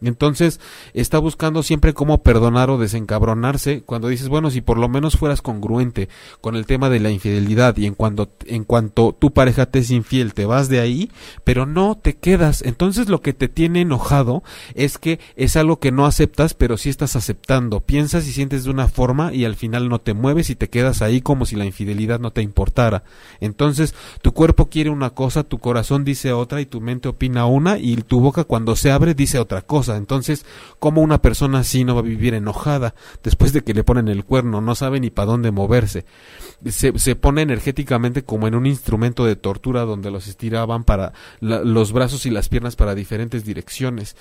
[0.01, 0.59] Entonces
[0.93, 5.41] está buscando siempre cómo perdonar o desencabronarse cuando dices, bueno, si por lo menos fueras
[5.41, 6.09] congruente
[6.41, 9.91] con el tema de la infidelidad y en cuanto, en cuanto tu pareja te es
[9.91, 11.11] infiel te vas de ahí,
[11.43, 12.61] pero no te quedas.
[12.61, 14.43] Entonces lo que te tiene enojado
[14.75, 17.81] es que es algo que no aceptas, pero sí estás aceptando.
[17.81, 21.01] Piensas y sientes de una forma y al final no te mueves y te quedas
[21.01, 23.03] ahí como si la infidelidad no te importara.
[23.39, 27.77] Entonces tu cuerpo quiere una cosa, tu corazón dice otra y tu mente opina una
[27.77, 29.90] y tu boca cuando se abre dice otra cosa.
[29.97, 30.45] Entonces,
[30.79, 34.25] ¿cómo una persona así no va a vivir enojada después de que le ponen el
[34.25, 34.61] cuerno?
[34.61, 36.05] No sabe ni para dónde moverse.
[36.65, 41.91] Se, se, pone energéticamente como en un instrumento de tortura donde los estiraban para los
[41.91, 44.15] brazos y las piernas para diferentes direcciones.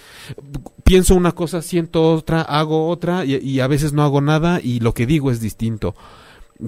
[0.85, 4.95] Pienso una cosa, siento otra, hago otra y a veces no hago nada y lo
[4.95, 5.95] que digo es distinto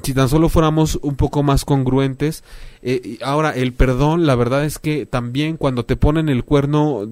[0.03, 2.45] si tan solo fuéramos un poco más congruentes.
[2.83, 7.07] Eh, ahora, el perdón, la verdad es que también cuando te ponen el cuerno,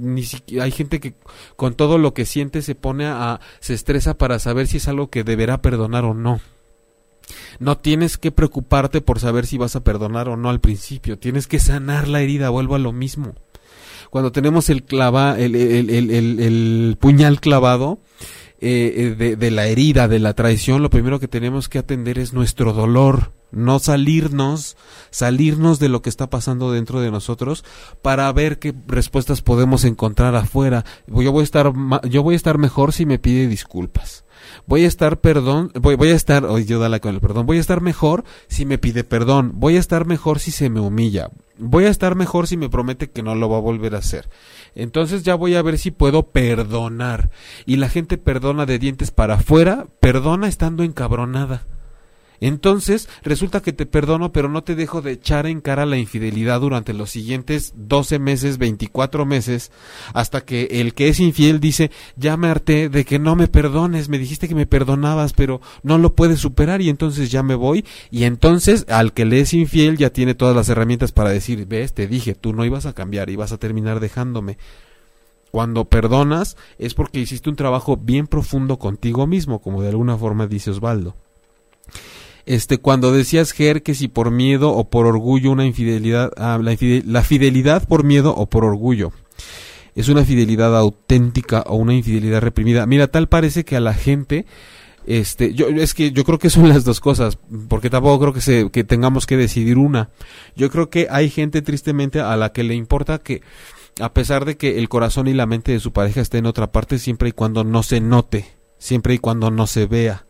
[0.60, 1.14] hay gente que
[1.56, 5.10] con todo lo que siente se pone a, se estresa para saber si es algo
[5.10, 6.40] que deberá perdonar o no.
[7.58, 11.18] No tienes que preocuparte por saber si vas a perdonar o no al principio.
[11.18, 12.50] Tienes que sanar la herida.
[12.50, 13.34] Vuelvo a lo mismo.
[14.10, 18.00] Cuando tenemos el clava, el, el, el, el puñal clavado,
[18.60, 22.18] eh, eh, de, de, la herida, de la traición, lo primero que tenemos que atender
[22.18, 24.76] es nuestro dolor, no salirnos,
[25.10, 27.64] salirnos de lo que está pasando dentro de nosotros
[28.02, 30.84] para ver qué respuestas podemos encontrar afuera.
[31.06, 31.72] Yo voy a estar,
[32.08, 34.24] yo voy a estar mejor si me pide disculpas.
[34.66, 37.58] Voy a estar perdón, voy, voy a estar, oye, yo dale con el perdón, voy
[37.58, 41.30] a estar mejor si me pide perdón, voy a estar mejor si se me humilla,
[41.58, 44.28] voy a estar mejor si me promete que no lo va a volver a hacer.
[44.74, 47.30] Entonces ya voy a ver si puedo perdonar.
[47.66, 51.66] Y la gente perdona de dientes para afuera, perdona estando encabronada.
[52.40, 56.60] Entonces resulta que te perdono, pero no te dejo de echar en cara la infidelidad
[56.60, 59.70] durante los siguientes 12 meses, 24 meses,
[60.14, 64.08] hasta que el que es infiel dice, ya me harté de que no me perdones,
[64.08, 67.84] me dijiste que me perdonabas, pero no lo puedes superar y entonces ya me voy.
[68.10, 71.92] Y entonces al que le es infiel ya tiene todas las herramientas para decir, ves,
[71.92, 74.56] te dije, tú no ibas a cambiar, ibas a terminar dejándome
[75.50, 80.46] cuando perdonas es porque hiciste un trabajo bien profundo contigo mismo, como de alguna forma
[80.46, 81.16] dice Osvaldo.
[82.46, 87.22] Este, cuando decías, Ger, que si por miedo o por orgullo una infidelidad, ah, la,
[87.22, 89.12] fidelidad por miedo o por orgullo
[89.94, 92.86] es una fidelidad auténtica o una infidelidad reprimida.
[92.86, 94.46] Mira, tal parece que a la gente,
[95.06, 97.38] este, yo, es que yo creo que son las dos cosas,
[97.68, 100.10] porque tampoco creo que, se, que tengamos que decidir una.
[100.56, 103.42] Yo creo que hay gente tristemente a la que le importa que,
[104.00, 106.72] a pesar de que el corazón y la mente de su pareja esté en otra
[106.72, 108.46] parte, siempre y cuando no se note,
[108.78, 110.24] siempre y cuando no se vea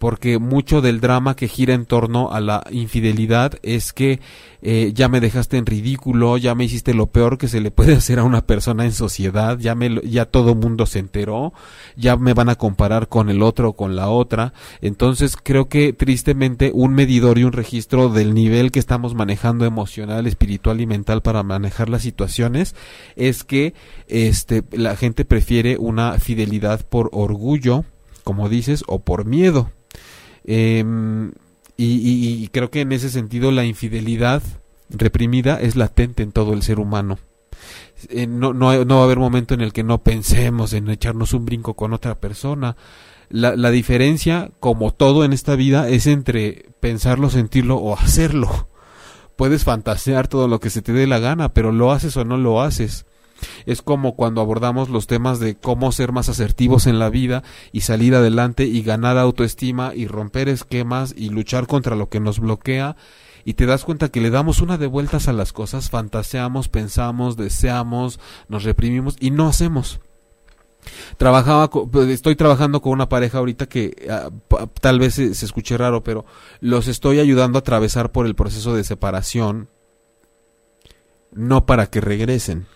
[0.00, 4.18] porque mucho del drama que gira en torno a la infidelidad es que
[4.62, 7.92] eh, ya me dejaste en ridículo, ya me hiciste lo peor que se le puede
[7.96, 11.52] hacer a una persona en sociedad, ya me ya todo mundo se enteró,
[11.96, 15.92] ya me van a comparar con el otro o con la otra, entonces creo que
[15.92, 21.20] tristemente un medidor y un registro del nivel que estamos manejando emocional, espiritual y mental
[21.20, 22.74] para manejar las situaciones
[23.16, 23.74] es que
[24.08, 27.84] este la gente prefiere una fidelidad por orgullo,
[28.24, 29.70] como dices, o por miedo.
[30.44, 31.32] Em,
[31.76, 34.42] y, creo que en ese sentido la infidelidad
[34.90, 37.18] reprimida es latente en todo el ser humano.
[38.08, 41.46] Eh, no, no, va a haber momento en el que no pensemos en echarnos un
[41.46, 42.76] brinco con otra persona.
[43.30, 48.68] La, la diferencia, como todo en esta vida, es entre pensarlo, sentirlo o hacerlo.
[49.36, 52.36] Puedes fantasear todo lo que se te dé la gana, pero lo haces o no
[52.36, 53.06] lo haces.
[53.66, 57.82] Es como cuando abordamos los temas de cómo ser más asertivos en la vida y
[57.82, 62.96] salir adelante y ganar autoestima y romper esquemas y luchar contra lo que nos bloquea
[63.44, 67.36] y te das cuenta que le damos una de vueltas a las cosas, fantaseamos, pensamos,
[67.36, 70.00] deseamos, nos reprimimos y no hacemos.
[71.18, 71.70] Trabajaba,
[72.08, 74.30] estoy trabajando con una pareja ahorita que ah,
[74.80, 76.24] tal vez se, se escuche raro, pero
[76.60, 79.68] los estoy ayudando a atravesar por el proceso de separación,
[81.32, 82.66] no para que regresen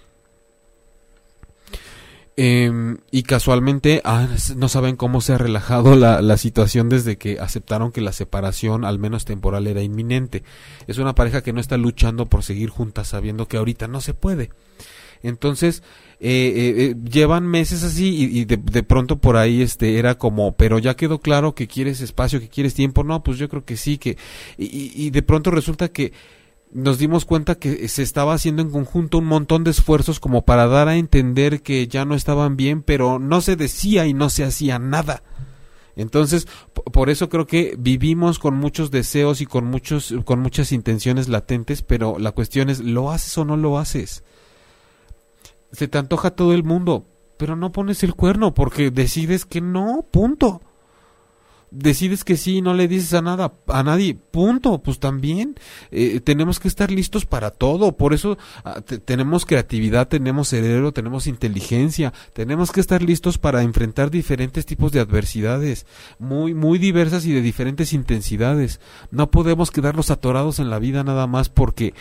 [2.37, 4.27] Em, y casualmente ah,
[4.57, 8.85] no saben cómo se ha relajado la, la, situación desde que aceptaron que la separación,
[8.85, 10.43] al menos temporal, era inminente.
[10.89, 14.15] Es una pareja que no está luchando por seguir juntas sabiendo que ahorita no se
[14.15, 14.51] puede.
[15.23, 15.83] Entonces,
[16.21, 20.57] eh, eh, eh, llevan meses así y, de, de, pronto por ahí este era como,
[20.57, 23.05] pero ya quedó claro que quieres espacio, que quieres tiempo.
[23.05, 24.19] No, pues yo creo que sí, que...
[24.59, 26.13] y, y de pronto resulta que
[26.75, 30.67] nos dimos cuenta que se estaba haciendo en conjunto un montón de esfuerzos como para
[30.67, 34.43] dar a entender que ya no estaban bien, pero no se decía y no se
[34.43, 35.23] hacía nada.
[35.95, 36.49] Entonces,
[36.93, 41.83] por eso creo que vivimos con muchos deseos y con muchos con muchas intenciones latentes,
[41.83, 44.25] pero la cuestión es ¿lo haces o no lo haces?
[45.71, 47.07] Se te antoja todo el mundo,
[47.39, 50.61] pero no pones el cuerno porque decides que no, punto
[51.71, 55.57] decides que sí no le dices a nada a nadie punto pues también
[55.91, 61.27] eh, tenemos que estar listos para todo por eso ah, tenemos creatividad tenemos cerebro tenemos
[61.27, 65.87] inteligencia tenemos que estar listos para enfrentar diferentes tipos de adversidades
[66.19, 68.81] muy muy diversas y de diferentes intensidades.
[69.11, 71.95] No podemos quedarnos atorados en la vida nada más porque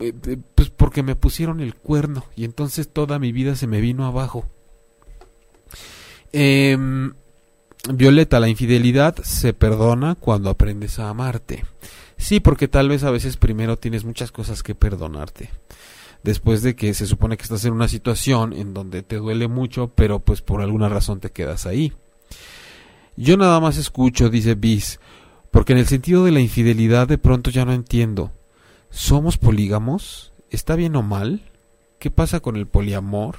[0.00, 3.80] eh, eh, pues porque me pusieron el cuerno y entonces toda mi vida se me
[3.80, 4.46] vino abajo.
[6.32, 6.76] Eh,
[7.92, 11.64] Violeta, la infidelidad se perdona cuando aprendes a amarte.
[12.16, 15.50] Sí, porque tal vez a veces primero tienes muchas cosas que perdonarte.
[16.24, 19.92] Después de que se supone que estás en una situación en donde te duele mucho,
[19.94, 21.92] pero pues por alguna razón te quedas ahí.
[23.16, 25.00] Yo nada más escucho, dice Bis,
[25.50, 28.32] porque en el sentido de la infidelidad de pronto ya no entiendo.
[28.90, 30.32] ¿Somos polígamos?
[30.50, 31.50] ¿Está bien o mal?
[31.98, 33.36] ¿Qué pasa con el poliamor?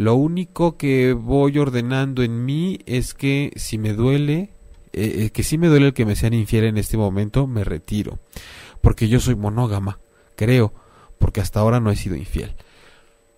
[0.00, 4.48] Lo único que voy ordenando en mí es que si me duele,
[4.94, 7.64] eh, eh, que si me duele el que me sean infiel en este momento, me
[7.64, 8.18] retiro.
[8.80, 10.00] Porque yo soy monógama,
[10.36, 10.72] creo,
[11.18, 12.54] porque hasta ahora no he sido infiel.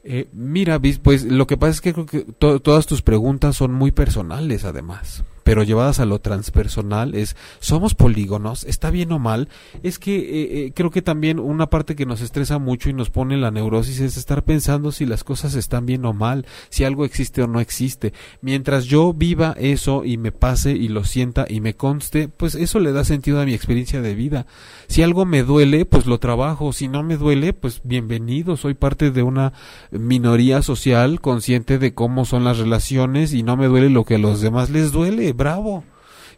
[0.05, 3.91] Eh, mira, pues lo que pasa es que creo que todas tus preguntas son muy
[3.91, 9.49] personales además pero llevadas a lo transpersonal es somos polígonos está bien o mal
[9.83, 13.11] es que eh, eh, creo que también una parte que nos estresa mucho y nos
[13.11, 17.05] pone la neurosis es estar pensando si las cosas están bien o mal si algo
[17.05, 18.13] existe o no existe.
[18.41, 22.81] Mientras yo viva eso y me pase y lo sienta y me conste pues eso
[22.81, 24.47] le da sentido a mi experiencia de vida.
[24.87, 29.11] Si algo me duele pues lo trabajo si no me duele pues bienvenido soy parte
[29.11, 29.53] de una
[29.91, 34.19] minoría social consciente de cómo son las relaciones y no me duele lo que a
[34.19, 35.85] los demás les duele bravo.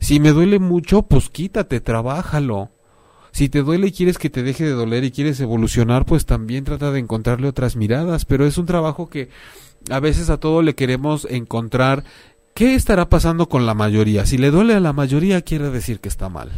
[0.01, 2.71] Si me duele mucho, pues quítate, trabájalo.
[3.33, 6.65] Si te duele y quieres que te deje de doler y quieres evolucionar, pues también
[6.65, 8.25] trata de encontrarle otras miradas.
[8.25, 9.29] Pero es un trabajo que
[9.91, 12.05] a veces a todo le queremos encontrar
[12.55, 14.25] qué estará pasando con la mayoría.
[14.27, 16.53] Si le duele a la mayoría, quiere decir que está mal.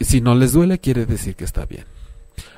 [0.00, 1.84] Si no les duele, quiere decir que está bien.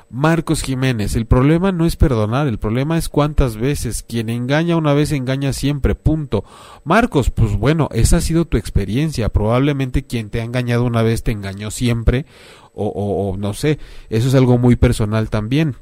[0.09, 4.03] Marcos Jiménez, el problema no es perdonar, el problema es cuántas veces.
[4.07, 6.43] Quien engaña una vez engaña siempre, punto.
[6.83, 9.29] Marcos, pues bueno, esa ha sido tu experiencia.
[9.29, 12.25] Probablemente quien te ha engañado una vez te engañó siempre,
[12.73, 13.79] o, o, no sé,
[14.09, 15.75] eso es algo muy personal también.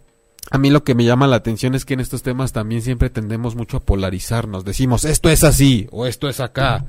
[0.52, 3.10] A mí lo que me llama la atención es que en estos temas también siempre
[3.10, 4.66] tendemos mucho a polarizarnos.
[4.66, 6.86] Decimos, esto es así o esto es acá.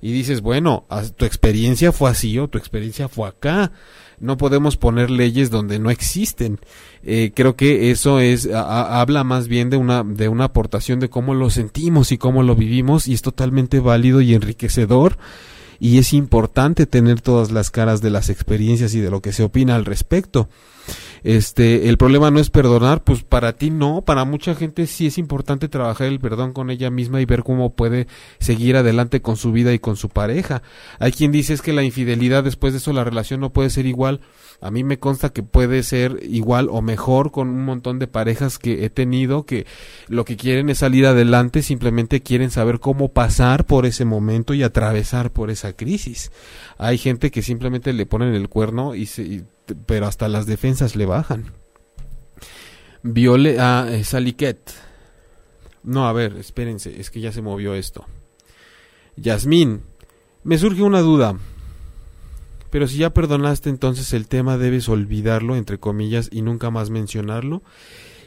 [0.00, 0.86] Y dices, bueno,
[1.16, 3.72] tu experiencia fue así o tu experiencia fue acá
[4.20, 6.58] no podemos poner leyes donde no existen.
[7.02, 11.34] Eh, creo que eso es habla más bien de una de una aportación de cómo
[11.34, 15.18] lo sentimos y cómo lo vivimos y es totalmente válido y enriquecedor
[15.80, 19.42] y es importante tener todas las caras de las experiencias y de lo que se
[19.42, 20.48] opina al respecto.
[21.24, 25.16] Este, el problema no es perdonar, pues para ti no, para mucha gente sí es
[25.16, 28.06] importante trabajar el perdón con ella misma y ver cómo puede
[28.38, 30.62] seguir adelante con su vida y con su pareja.
[30.98, 33.86] Hay quien dice es que la infidelidad después de eso la relación no puede ser
[33.86, 34.20] igual.
[34.60, 38.58] A mí me consta que puede ser igual o mejor con un montón de parejas
[38.58, 39.66] que he tenido que
[40.08, 44.62] lo que quieren es salir adelante, simplemente quieren saber cómo pasar por ese momento y
[44.62, 46.30] atravesar por esa crisis.
[46.76, 49.44] Hay gente que simplemente le ponen el cuerno y, se,
[49.86, 51.52] pero hasta las defensas le bajan.
[53.02, 54.72] Viole a ah, Saliquet.
[55.82, 58.06] No, a ver, espérense, es que ya se movió esto.
[59.16, 59.82] Yasmín,
[60.42, 61.36] me surge una duda.
[62.70, 67.62] Pero si ya perdonaste, entonces el tema debes olvidarlo, entre comillas, y nunca más mencionarlo.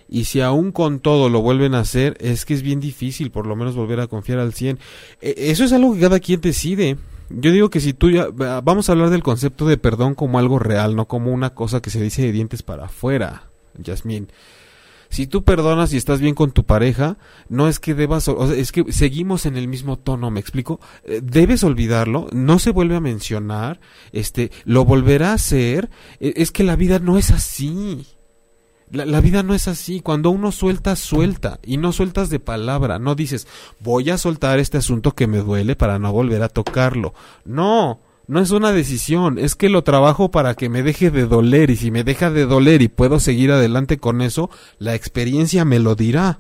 [0.08, 3.46] Y si aún con todo lo vuelven a hacer, es que es bien difícil por
[3.46, 4.80] lo menos volver a confiar al 100.
[5.22, 6.98] E, eso es algo que cada quien decide.
[7.30, 10.60] Yo digo que si tú ya vamos a hablar del concepto de perdón como algo
[10.60, 14.30] real, no como una cosa que se dice de dientes para afuera, Yasmín.
[15.10, 17.18] Si tú perdonas y estás bien con tu pareja,
[17.50, 20.80] no es que debas, o sea, es que seguimos en el mismo tono, ¿me explico?
[21.06, 23.80] Eh, debes olvidarlo, no se vuelve a mencionar,
[24.12, 28.06] este, lo volverá a hacer, e, es que la vida no es así.
[28.92, 30.00] La, vida no es así.
[30.00, 31.60] Cuando uno suelta, suelta.
[31.64, 33.00] Y no sueltas de palabra.
[33.00, 33.48] No dices,
[33.80, 37.14] voy a soltar este asunto que me duele para no volver a tocarlo.
[37.44, 39.40] No, no es una decisión.
[39.40, 41.70] Es que lo trabajo para que me deje de doler.
[41.70, 45.80] Y si me deja de doler y puedo seguir adelante con eso, la experiencia me
[45.80, 46.40] lo dirá.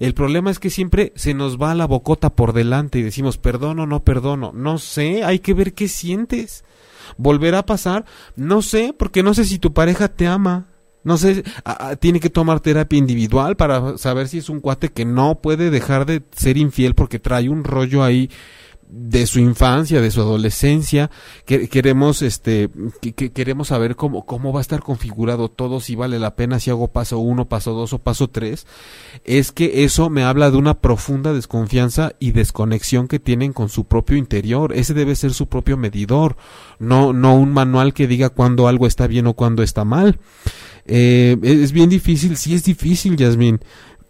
[0.00, 3.86] El problema es que siempre se nos va la bocota por delante y decimos, perdono,
[3.86, 4.50] no perdono.
[4.54, 6.64] No sé, hay que ver qué sientes.
[7.18, 8.06] ¿Volverá a pasar?
[8.34, 10.66] No sé, porque no sé si tu pareja te ama.
[11.02, 11.44] No sé,
[11.98, 16.04] tiene que tomar terapia individual para saber si es un cuate que no puede dejar
[16.04, 18.28] de ser infiel porque trae un rollo ahí
[18.90, 21.10] de su infancia, de su adolescencia,
[21.44, 22.70] que, queremos este
[23.00, 26.70] que, queremos saber cómo cómo va a estar configurado todo, si vale la pena si
[26.70, 28.66] hago paso uno, paso dos o paso tres,
[29.24, 33.84] es que eso me habla de una profunda desconfianza y desconexión que tienen con su
[33.84, 34.72] propio interior.
[34.72, 36.36] Ese debe ser su propio medidor,
[36.78, 40.18] no no un manual que diga cuándo algo está bien o cuándo está mal.
[40.92, 43.60] Eh, es bien difícil, sí es difícil, Yasmín.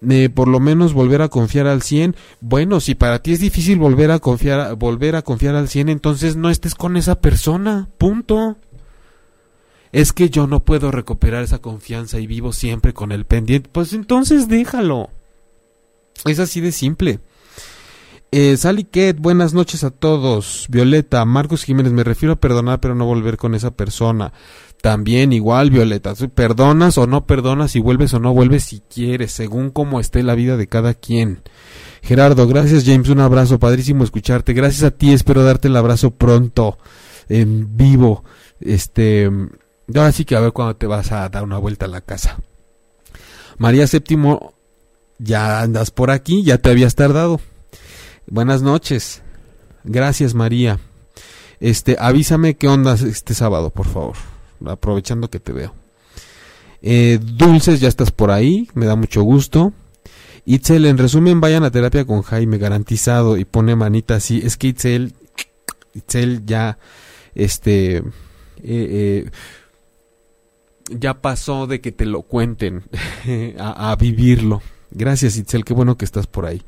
[0.08, 2.16] Eh, por lo menos volver a confiar al 100.
[2.40, 6.36] Bueno, si para ti es difícil volver a confiar, volver a confiar al 100, entonces
[6.36, 7.90] no estés con esa persona.
[7.98, 8.56] Punto.
[9.92, 13.68] Es que yo no puedo recuperar esa confianza y vivo siempre con el pendiente.
[13.70, 15.10] Pues entonces déjalo.
[16.24, 17.20] Es así de simple.
[18.32, 20.66] Eh, Sally Ket, buenas noches a todos.
[20.70, 24.32] Violeta, Marcos Jiménez, me refiero a perdonar pero no volver con esa persona.
[24.80, 29.70] También igual, Violeta, perdonas o no perdonas y vuelves o no vuelves si quieres, según
[29.70, 31.42] cómo esté la vida de cada quien.
[32.02, 34.54] Gerardo, gracias James, un abrazo, padrísimo escucharte.
[34.54, 36.78] Gracias a ti, espero darte el abrazo pronto,
[37.28, 38.24] en vivo.
[38.58, 39.30] Este,
[39.94, 42.40] ahora sí que a ver cuándo te vas a dar una vuelta a la casa.
[43.58, 44.54] María Séptimo,
[45.18, 47.38] ya andas por aquí, ya te habías tardado.
[48.26, 49.20] Buenas noches.
[49.84, 50.78] Gracias, María.
[51.58, 54.29] Este, avísame qué onda este sábado, por favor.
[54.66, 55.74] Aprovechando que te veo.
[56.82, 59.72] Eh, Dulces, ya estás por ahí, me da mucho gusto.
[60.44, 64.40] Itzel, en resumen, vayan a terapia con Jaime, garantizado, y pone manita así.
[64.42, 65.12] Es que Itzel,
[66.46, 66.78] ya,
[67.34, 68.02] este, eh,
[68.62, 69.30] eh,
[70.88, 72.84] ya pasó de que te lo cuenten
[73.58, 74.62] a, a vivirlo.
[74.90, 76.62] Gracias, Itzel, qué bueno que estás por ahí.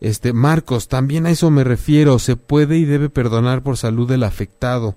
[0.00, 4.22] Este, Marcos, también a eso me refiero, se puede y debe perdonar por salud del
[4.22, 4.96] afectado,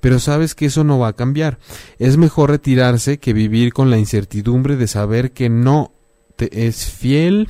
[0.00, 1.58] pero sabes que eso no va a cambiar.
[1.98, 5.92] Es mejor retirarse que vivir con la incertidumbre de saber que no
[6.36, 7.48] te es fiel.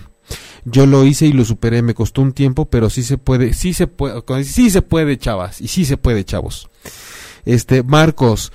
[0.64, 3.74] Yo lo hice y lo superé, me costó un tiempo, pero sí se puede, sí
[3.74, 6.70] se puede, sí se puede, chavas, y sí se puede, chavos.
[7.44, 8.52] Este, Marcos,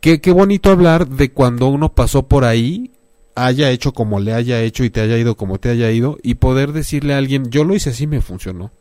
[0.00, 2.92] qué, qué bonito hablar de cuando uno pasó por ahí
[3.34, 6.34] haya hecho como le haya hecho y te haya ido como te haya ido y
[6.34, 8.72] poder decirle a alguien, yo lo hice así, me funcionó.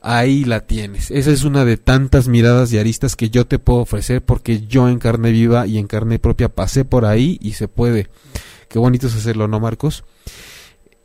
[0.00, 1.10] Ahí la tienes.
[1.10, 4.88] Esa es una de tantas miradas y aristas que yo te puedo ofrecer porque yo
[4.88, 8.08] en carne viva y en carne propia pasé por ahí y se puede.
[8.68, 10.04] Qué bonito es hacerlo, ¿no, Marcos?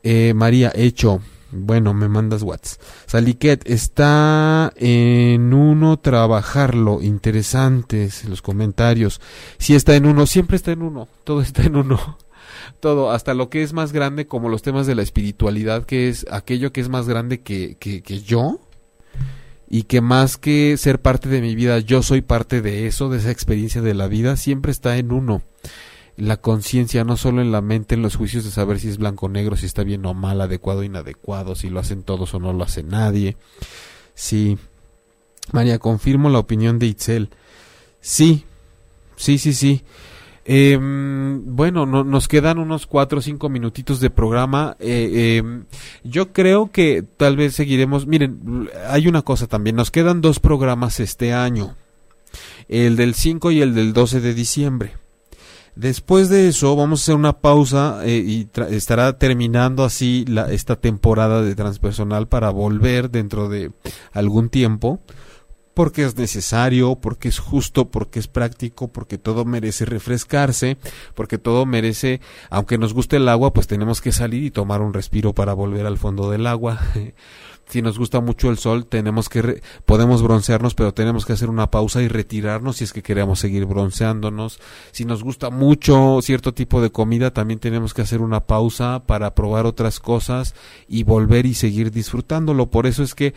[0.04, 1.22] Eh, María, hecho.
[1.52, 2.80] Bueno, me mandas Whats.
[3.06, 7.02] Saliquet, está en uno trabajarlo.
[7.02, 9.22] Interesantes los comentarios.
[9.60, 11.08] Si está en uno, siempre está en uno.
[11.24, 12.18] Todo está en uno
[12.84, 16.26] todo, hasta lo que es más grande, como los temas de la espiritualidad, que es
[16.30, 18.60] aquello que es más grande que, que, que yo,
[19.70, 23.20] y que más que ser parte de mi vida, yo soy parte de eso, de
[23.20, 25.44] esa experiencia de la vida, siempre está en uno.
[26.18, 29.28] La conciencia, no solo en la mente, en los juicios de saber si es blanco
[29.28, 32.40] o negro, si está bien o mal, adecuado o inadecuado, si lo hacen todos o
[32.42, 33.38] no lo hace nadie.
[34.14, 34.58] Sí.
[35.54, 37.30] María, confirmo la opinión de Itzel.
[38.02, 38.44] Sí,
[39.16, 39.84] sí, sí, sí.
[40.46, 44.76] Eh, bueno, no, nos quedan unos cuatro o cinco minutitos de programa.
[44.80, 45.66] Eh, em,
[46.04, 48.08] yo creo que tal vez seguiremos.
[48.08, 49.76] Miren, hay una cosa también.
[49.76, 51.76] Nos quedan dos programas este año:
[52.68, 54.94] el del 5 y el del 12 de diciembre.
[55.76, 60.76] Después de eso vamos a hacer una pausa eh, y estará terminando así la, esta
[60.76, 63.72] temporada de transpersonal para volver dentro de
[64.12, 65.00] algún tiempo
[65.74, 70.78] porque es necesario, porque es justo, porque es práctico, porque todo merece refrescarse,
[71.16, 74.94] porque todo merece, aunque nos guste el agua, pues tenemos que salir y tomar un
[74.94, 76.80] respiro para volver al fondo del agua.
[77.68, 81.72] si nos gusta mucho el sol, tenemos que podemos broncearnos, pero tenemos que hacer una
[81.72, 84.60] pausa y retirarnos si es que queremos seguir bronceándonos.
[84.92, 89.34] Si nos gusta mucho cierto tipo de comida, también tenemos que hacer una pausa para
[89.34, 90.54] probar otras cosas
[90.88, 92.70] y volver y seguir disfrutándolo.
[92.70, 93.34] Por eso es que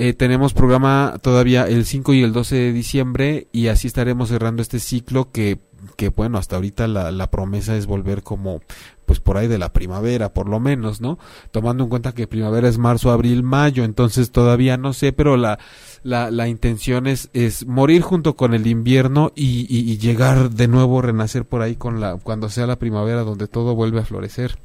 [0.00, 4.62] eh, tenemos programa todavía el 5 y el 12 de diciembre y así estaremos cerrando
[4.62, 5.58] este ciclo que,
[5.96, 8.60] que bueno, hasta ahorita la, la promesa es volver como
[9.06, 11.18] pues por ahí de la primavera, por lo menos, ¿no?
[11.50, 15.58] Tomando en cuenta que primavera es marzo, abril, mayo, entonces todavía no sé, pero la,
[16.04, 20.68] la, la intención es, es morir junto con el invierno y, y, y llegar de
[20.68, 24.60] nuevo, renacer por ahí con la, cuando sea la primavera donde todo vuelve a florecer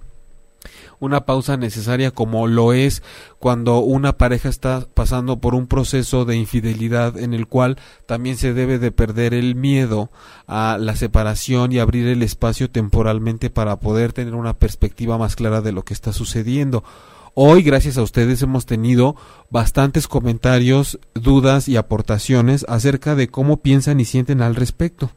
[1.03, 3.03] una pausa necesaria como lo es
[3.37, 8.53] cuando una pareja está pasando por un proceso de infidelidad en el cual también se
[8.53, 10.11] debe de perder el miedo
[10.47, 15.59] a la separación y abrir el espacio temporalmente para poder tener una perspectiva más clara
[15.59, 16.85] de lo que está sucediendo.
[17.33, 19.17] Hoy, gracias a ustedes, hemos tenido
[19.49, 25.11] bastantes comentarios, dudas y aportaciones acerca de cómo piensan y sienten al respecto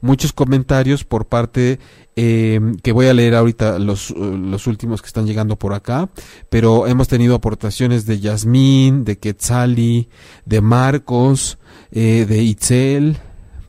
[0.00, 1.78] muchos comentarios por parte
[2.16, 6.08] eh, que voy a leer ahorita los, los últimos que están llegando por acá,
[6.48, 10.08] pero hemos tenido aportaciones de Yasmín, de Quetzali,
[10.44, 11.58] de Marcos,
[11.90, 13.18] eh, de Itzel,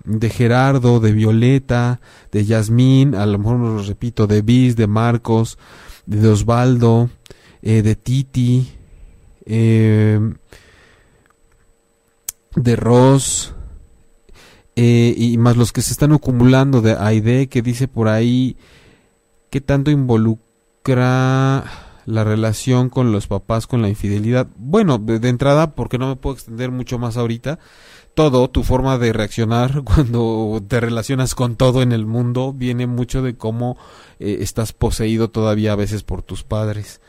[0.05, 1.99] de Gerardo, de Violeta,
[2.31, 5.57] de Yasmín, a lo mejor no lo repito, de Bis, de Marcos,
[6.05, 7.09] de Osvaldo,
[7.61, 8.71] eh, de Titi,
[9.45, 10.19] eh,
[12.55, 13.53] de Ross,
[14.75, 18.57] eh, y más los que se están acumulando de Aide que dice por ahí
[19.49, 21.63] que tanto involucra
[22.05, 24.47] la relación con los papás con la infidelidad.
[24.57, 27.59] Bueno, de, entrada, porque no me puedo extender mucho más ahorita,
[28.13, 33.21] todo, tu forma de reaccionar cuando te relacionas con todo en el mundo, viene mucho
[33.21, 33.77] de cómo
[34.19, 37.01] eh, estás poseído todavía a veces por tus padres.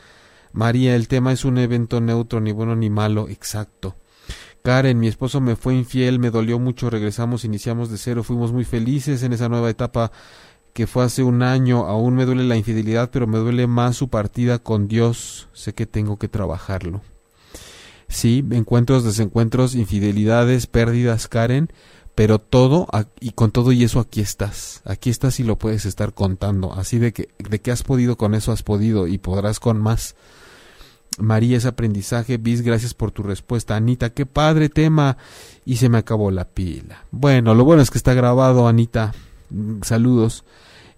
[0.53, 3.95] María, el tema es un evento neutro, ni bueno ni malo, exacto.
[4.67, 8.65] Karen, mi esposo me fue infiel, me dolió mucho, regresamos, iniciamos de cero, fuimos muy
[8.65, 10.11] felices en esa nueva etapa
[10.73, 14.09] que fue hace un año, aún me duele la infidelidad, pero me duele más su
[14.09, 16.99] partida con Dios, sé que tengo que trabajarlo.
[18.09, 21.71] Sí, encuentros, desencuentros, infidelidades, pérdidas, Karen,
[22.13, 22.87] pero todo,
[23.21, 26.99] y con todo y eso aquí estás, aquí estás y lo puedes estar contando, así
[26.99, 30.17] de que, de que has podido con eso has podido y podrás con más.
[31.17, 32.37] María, es aprendizaje.
[32.37, 33.75] Bis, gracias por tu respuesta.
[33.75, 35.17] Anita, qué padre tema.
[35.65, 37.05] Y se me acabó la pila.
[37.11, 39.13] Bueno, lo bueno es que está grabado, Anita.
[39.49, 40.45] Mm, saludos.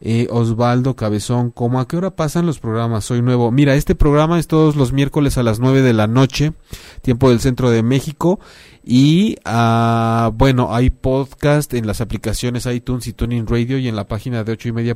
[0.02, 3.04] Eh, Osvaldo Cabezón, ¿cómo a qué hora pasan los programas?
[3.04, 3.52] Soy nuevo.
[3.52, 6.54] Mira, este programa es todos los miércoles a las 9 de la noche,
[7.02, 8.40] tiempo del centro de México.
[8.84, 14.08] Y ah, bueno, hay podcast en las aplicaciones iTunes y Tuning Radio y en la
[14.08, 14.94] página de ocho y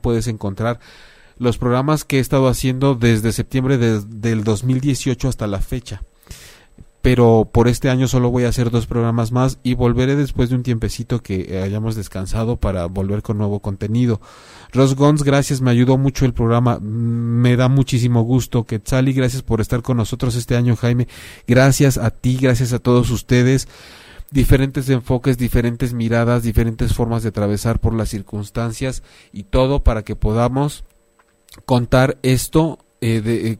[0.00, 0.78] puedes encontrar
[1.38, 6.02] los programas que he estado haciendo desde septiembre del 2018 hasta la fecha.
[7.02, 10.56] Pero por este año solo voy a hacer dos programas más y volveré después de
[10.56, 14.22] un tiempecito que hayamos descansado para volver con nuevo contenido.
[14.72, 18.64] Ross Gons, gracias, me ayudó mucho el programa, me da muchísimo gusto.
[18.64, 21.06] que Quetzali, gracias por estar con nosotros este año, Jaime.
[21.46, 23.68] Gracias a ti, gracias a todos ustedes
[24.30, 30.16] diferentes enfoques, diferentes miradas, diferentes formas de atravesar por las circunstancias y todo para que
[30.16, 30.84] podamos
[31.64, 33.58] contar esto eh, de, eh,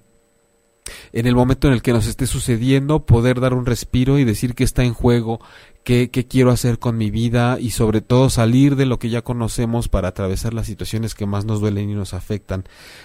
[1.12, 4.55] en el momento en el que nos esté sucediendo, poder dar un respiro y decir
[4.55, 5.40] que está en juego,
[5.82, 9.22] qué, qué quiero hacer con mi vida y sobre todo salir de lo que ya
[9.22, 12.64] conocemos para atravesar las situaciones que más nos duelen y nos afectan.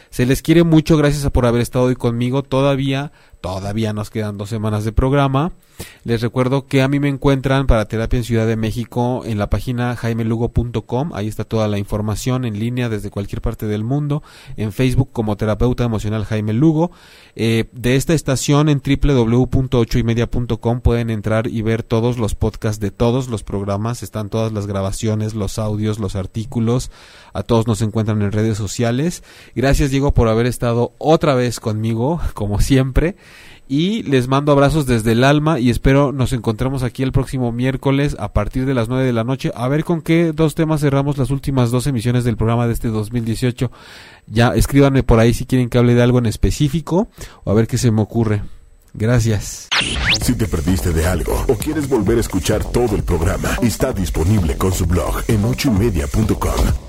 [0.10, 2.44] Se les quiere mucho, gracias por haber estado hoy conmigo.
[2.44, 3.12] Todavía,
[3.42, 5.54] todavía nos quedan dos semanas de programa.
[6.04, 9.50] Les recuerdo que a mí me encuentran para terapia en Ciudad de México en la
[9.50, 11.12] página jaimelugo.com.
[11.14, 14.22] Ahí está toda la información en línea desde cualquier parte del mundo.
[14.58, 16.92] En Facebook como terapeuta emocional Jaime Lugo.
[17.38, 22.90] Eh, de esta estación en www.ochoymedia.com pueden entrar y ver todos los podcasts podcast de
[22.90, 26.90] todos los programas, están todas las grabaciones, los audios, los artículos,
[27.34, 29.24] a todos nos encuentran en redes sociales.
[29.56, 33.16] Gracias Diego por haber estado otra vez conmigo, como siempre.
[33.72, 38.18] Y les mando abrazos desde el alma y espero nos encontremos aquí el próximo miércoles
[38.20, 39.52] a partir de las 9 de la noche.
[39.54, 42.88] A ver con qué dos temas cerramos las últimas dos emisiones del programa de este
[42.88, 43.72] 2018.
[44.26, 47.10] Ya escríbanme por ahí si quieren que hable de algo en específico
[47.44, 48.42] o a ver qué se me ocurre.
[48.96, 49.70] Gracias.
[50.22, 54.58] Si te perdiste de algo o quieres volver a escuchar todo el programa, está disponible
[54.58, 56.89] con su blog en ochoymedia.com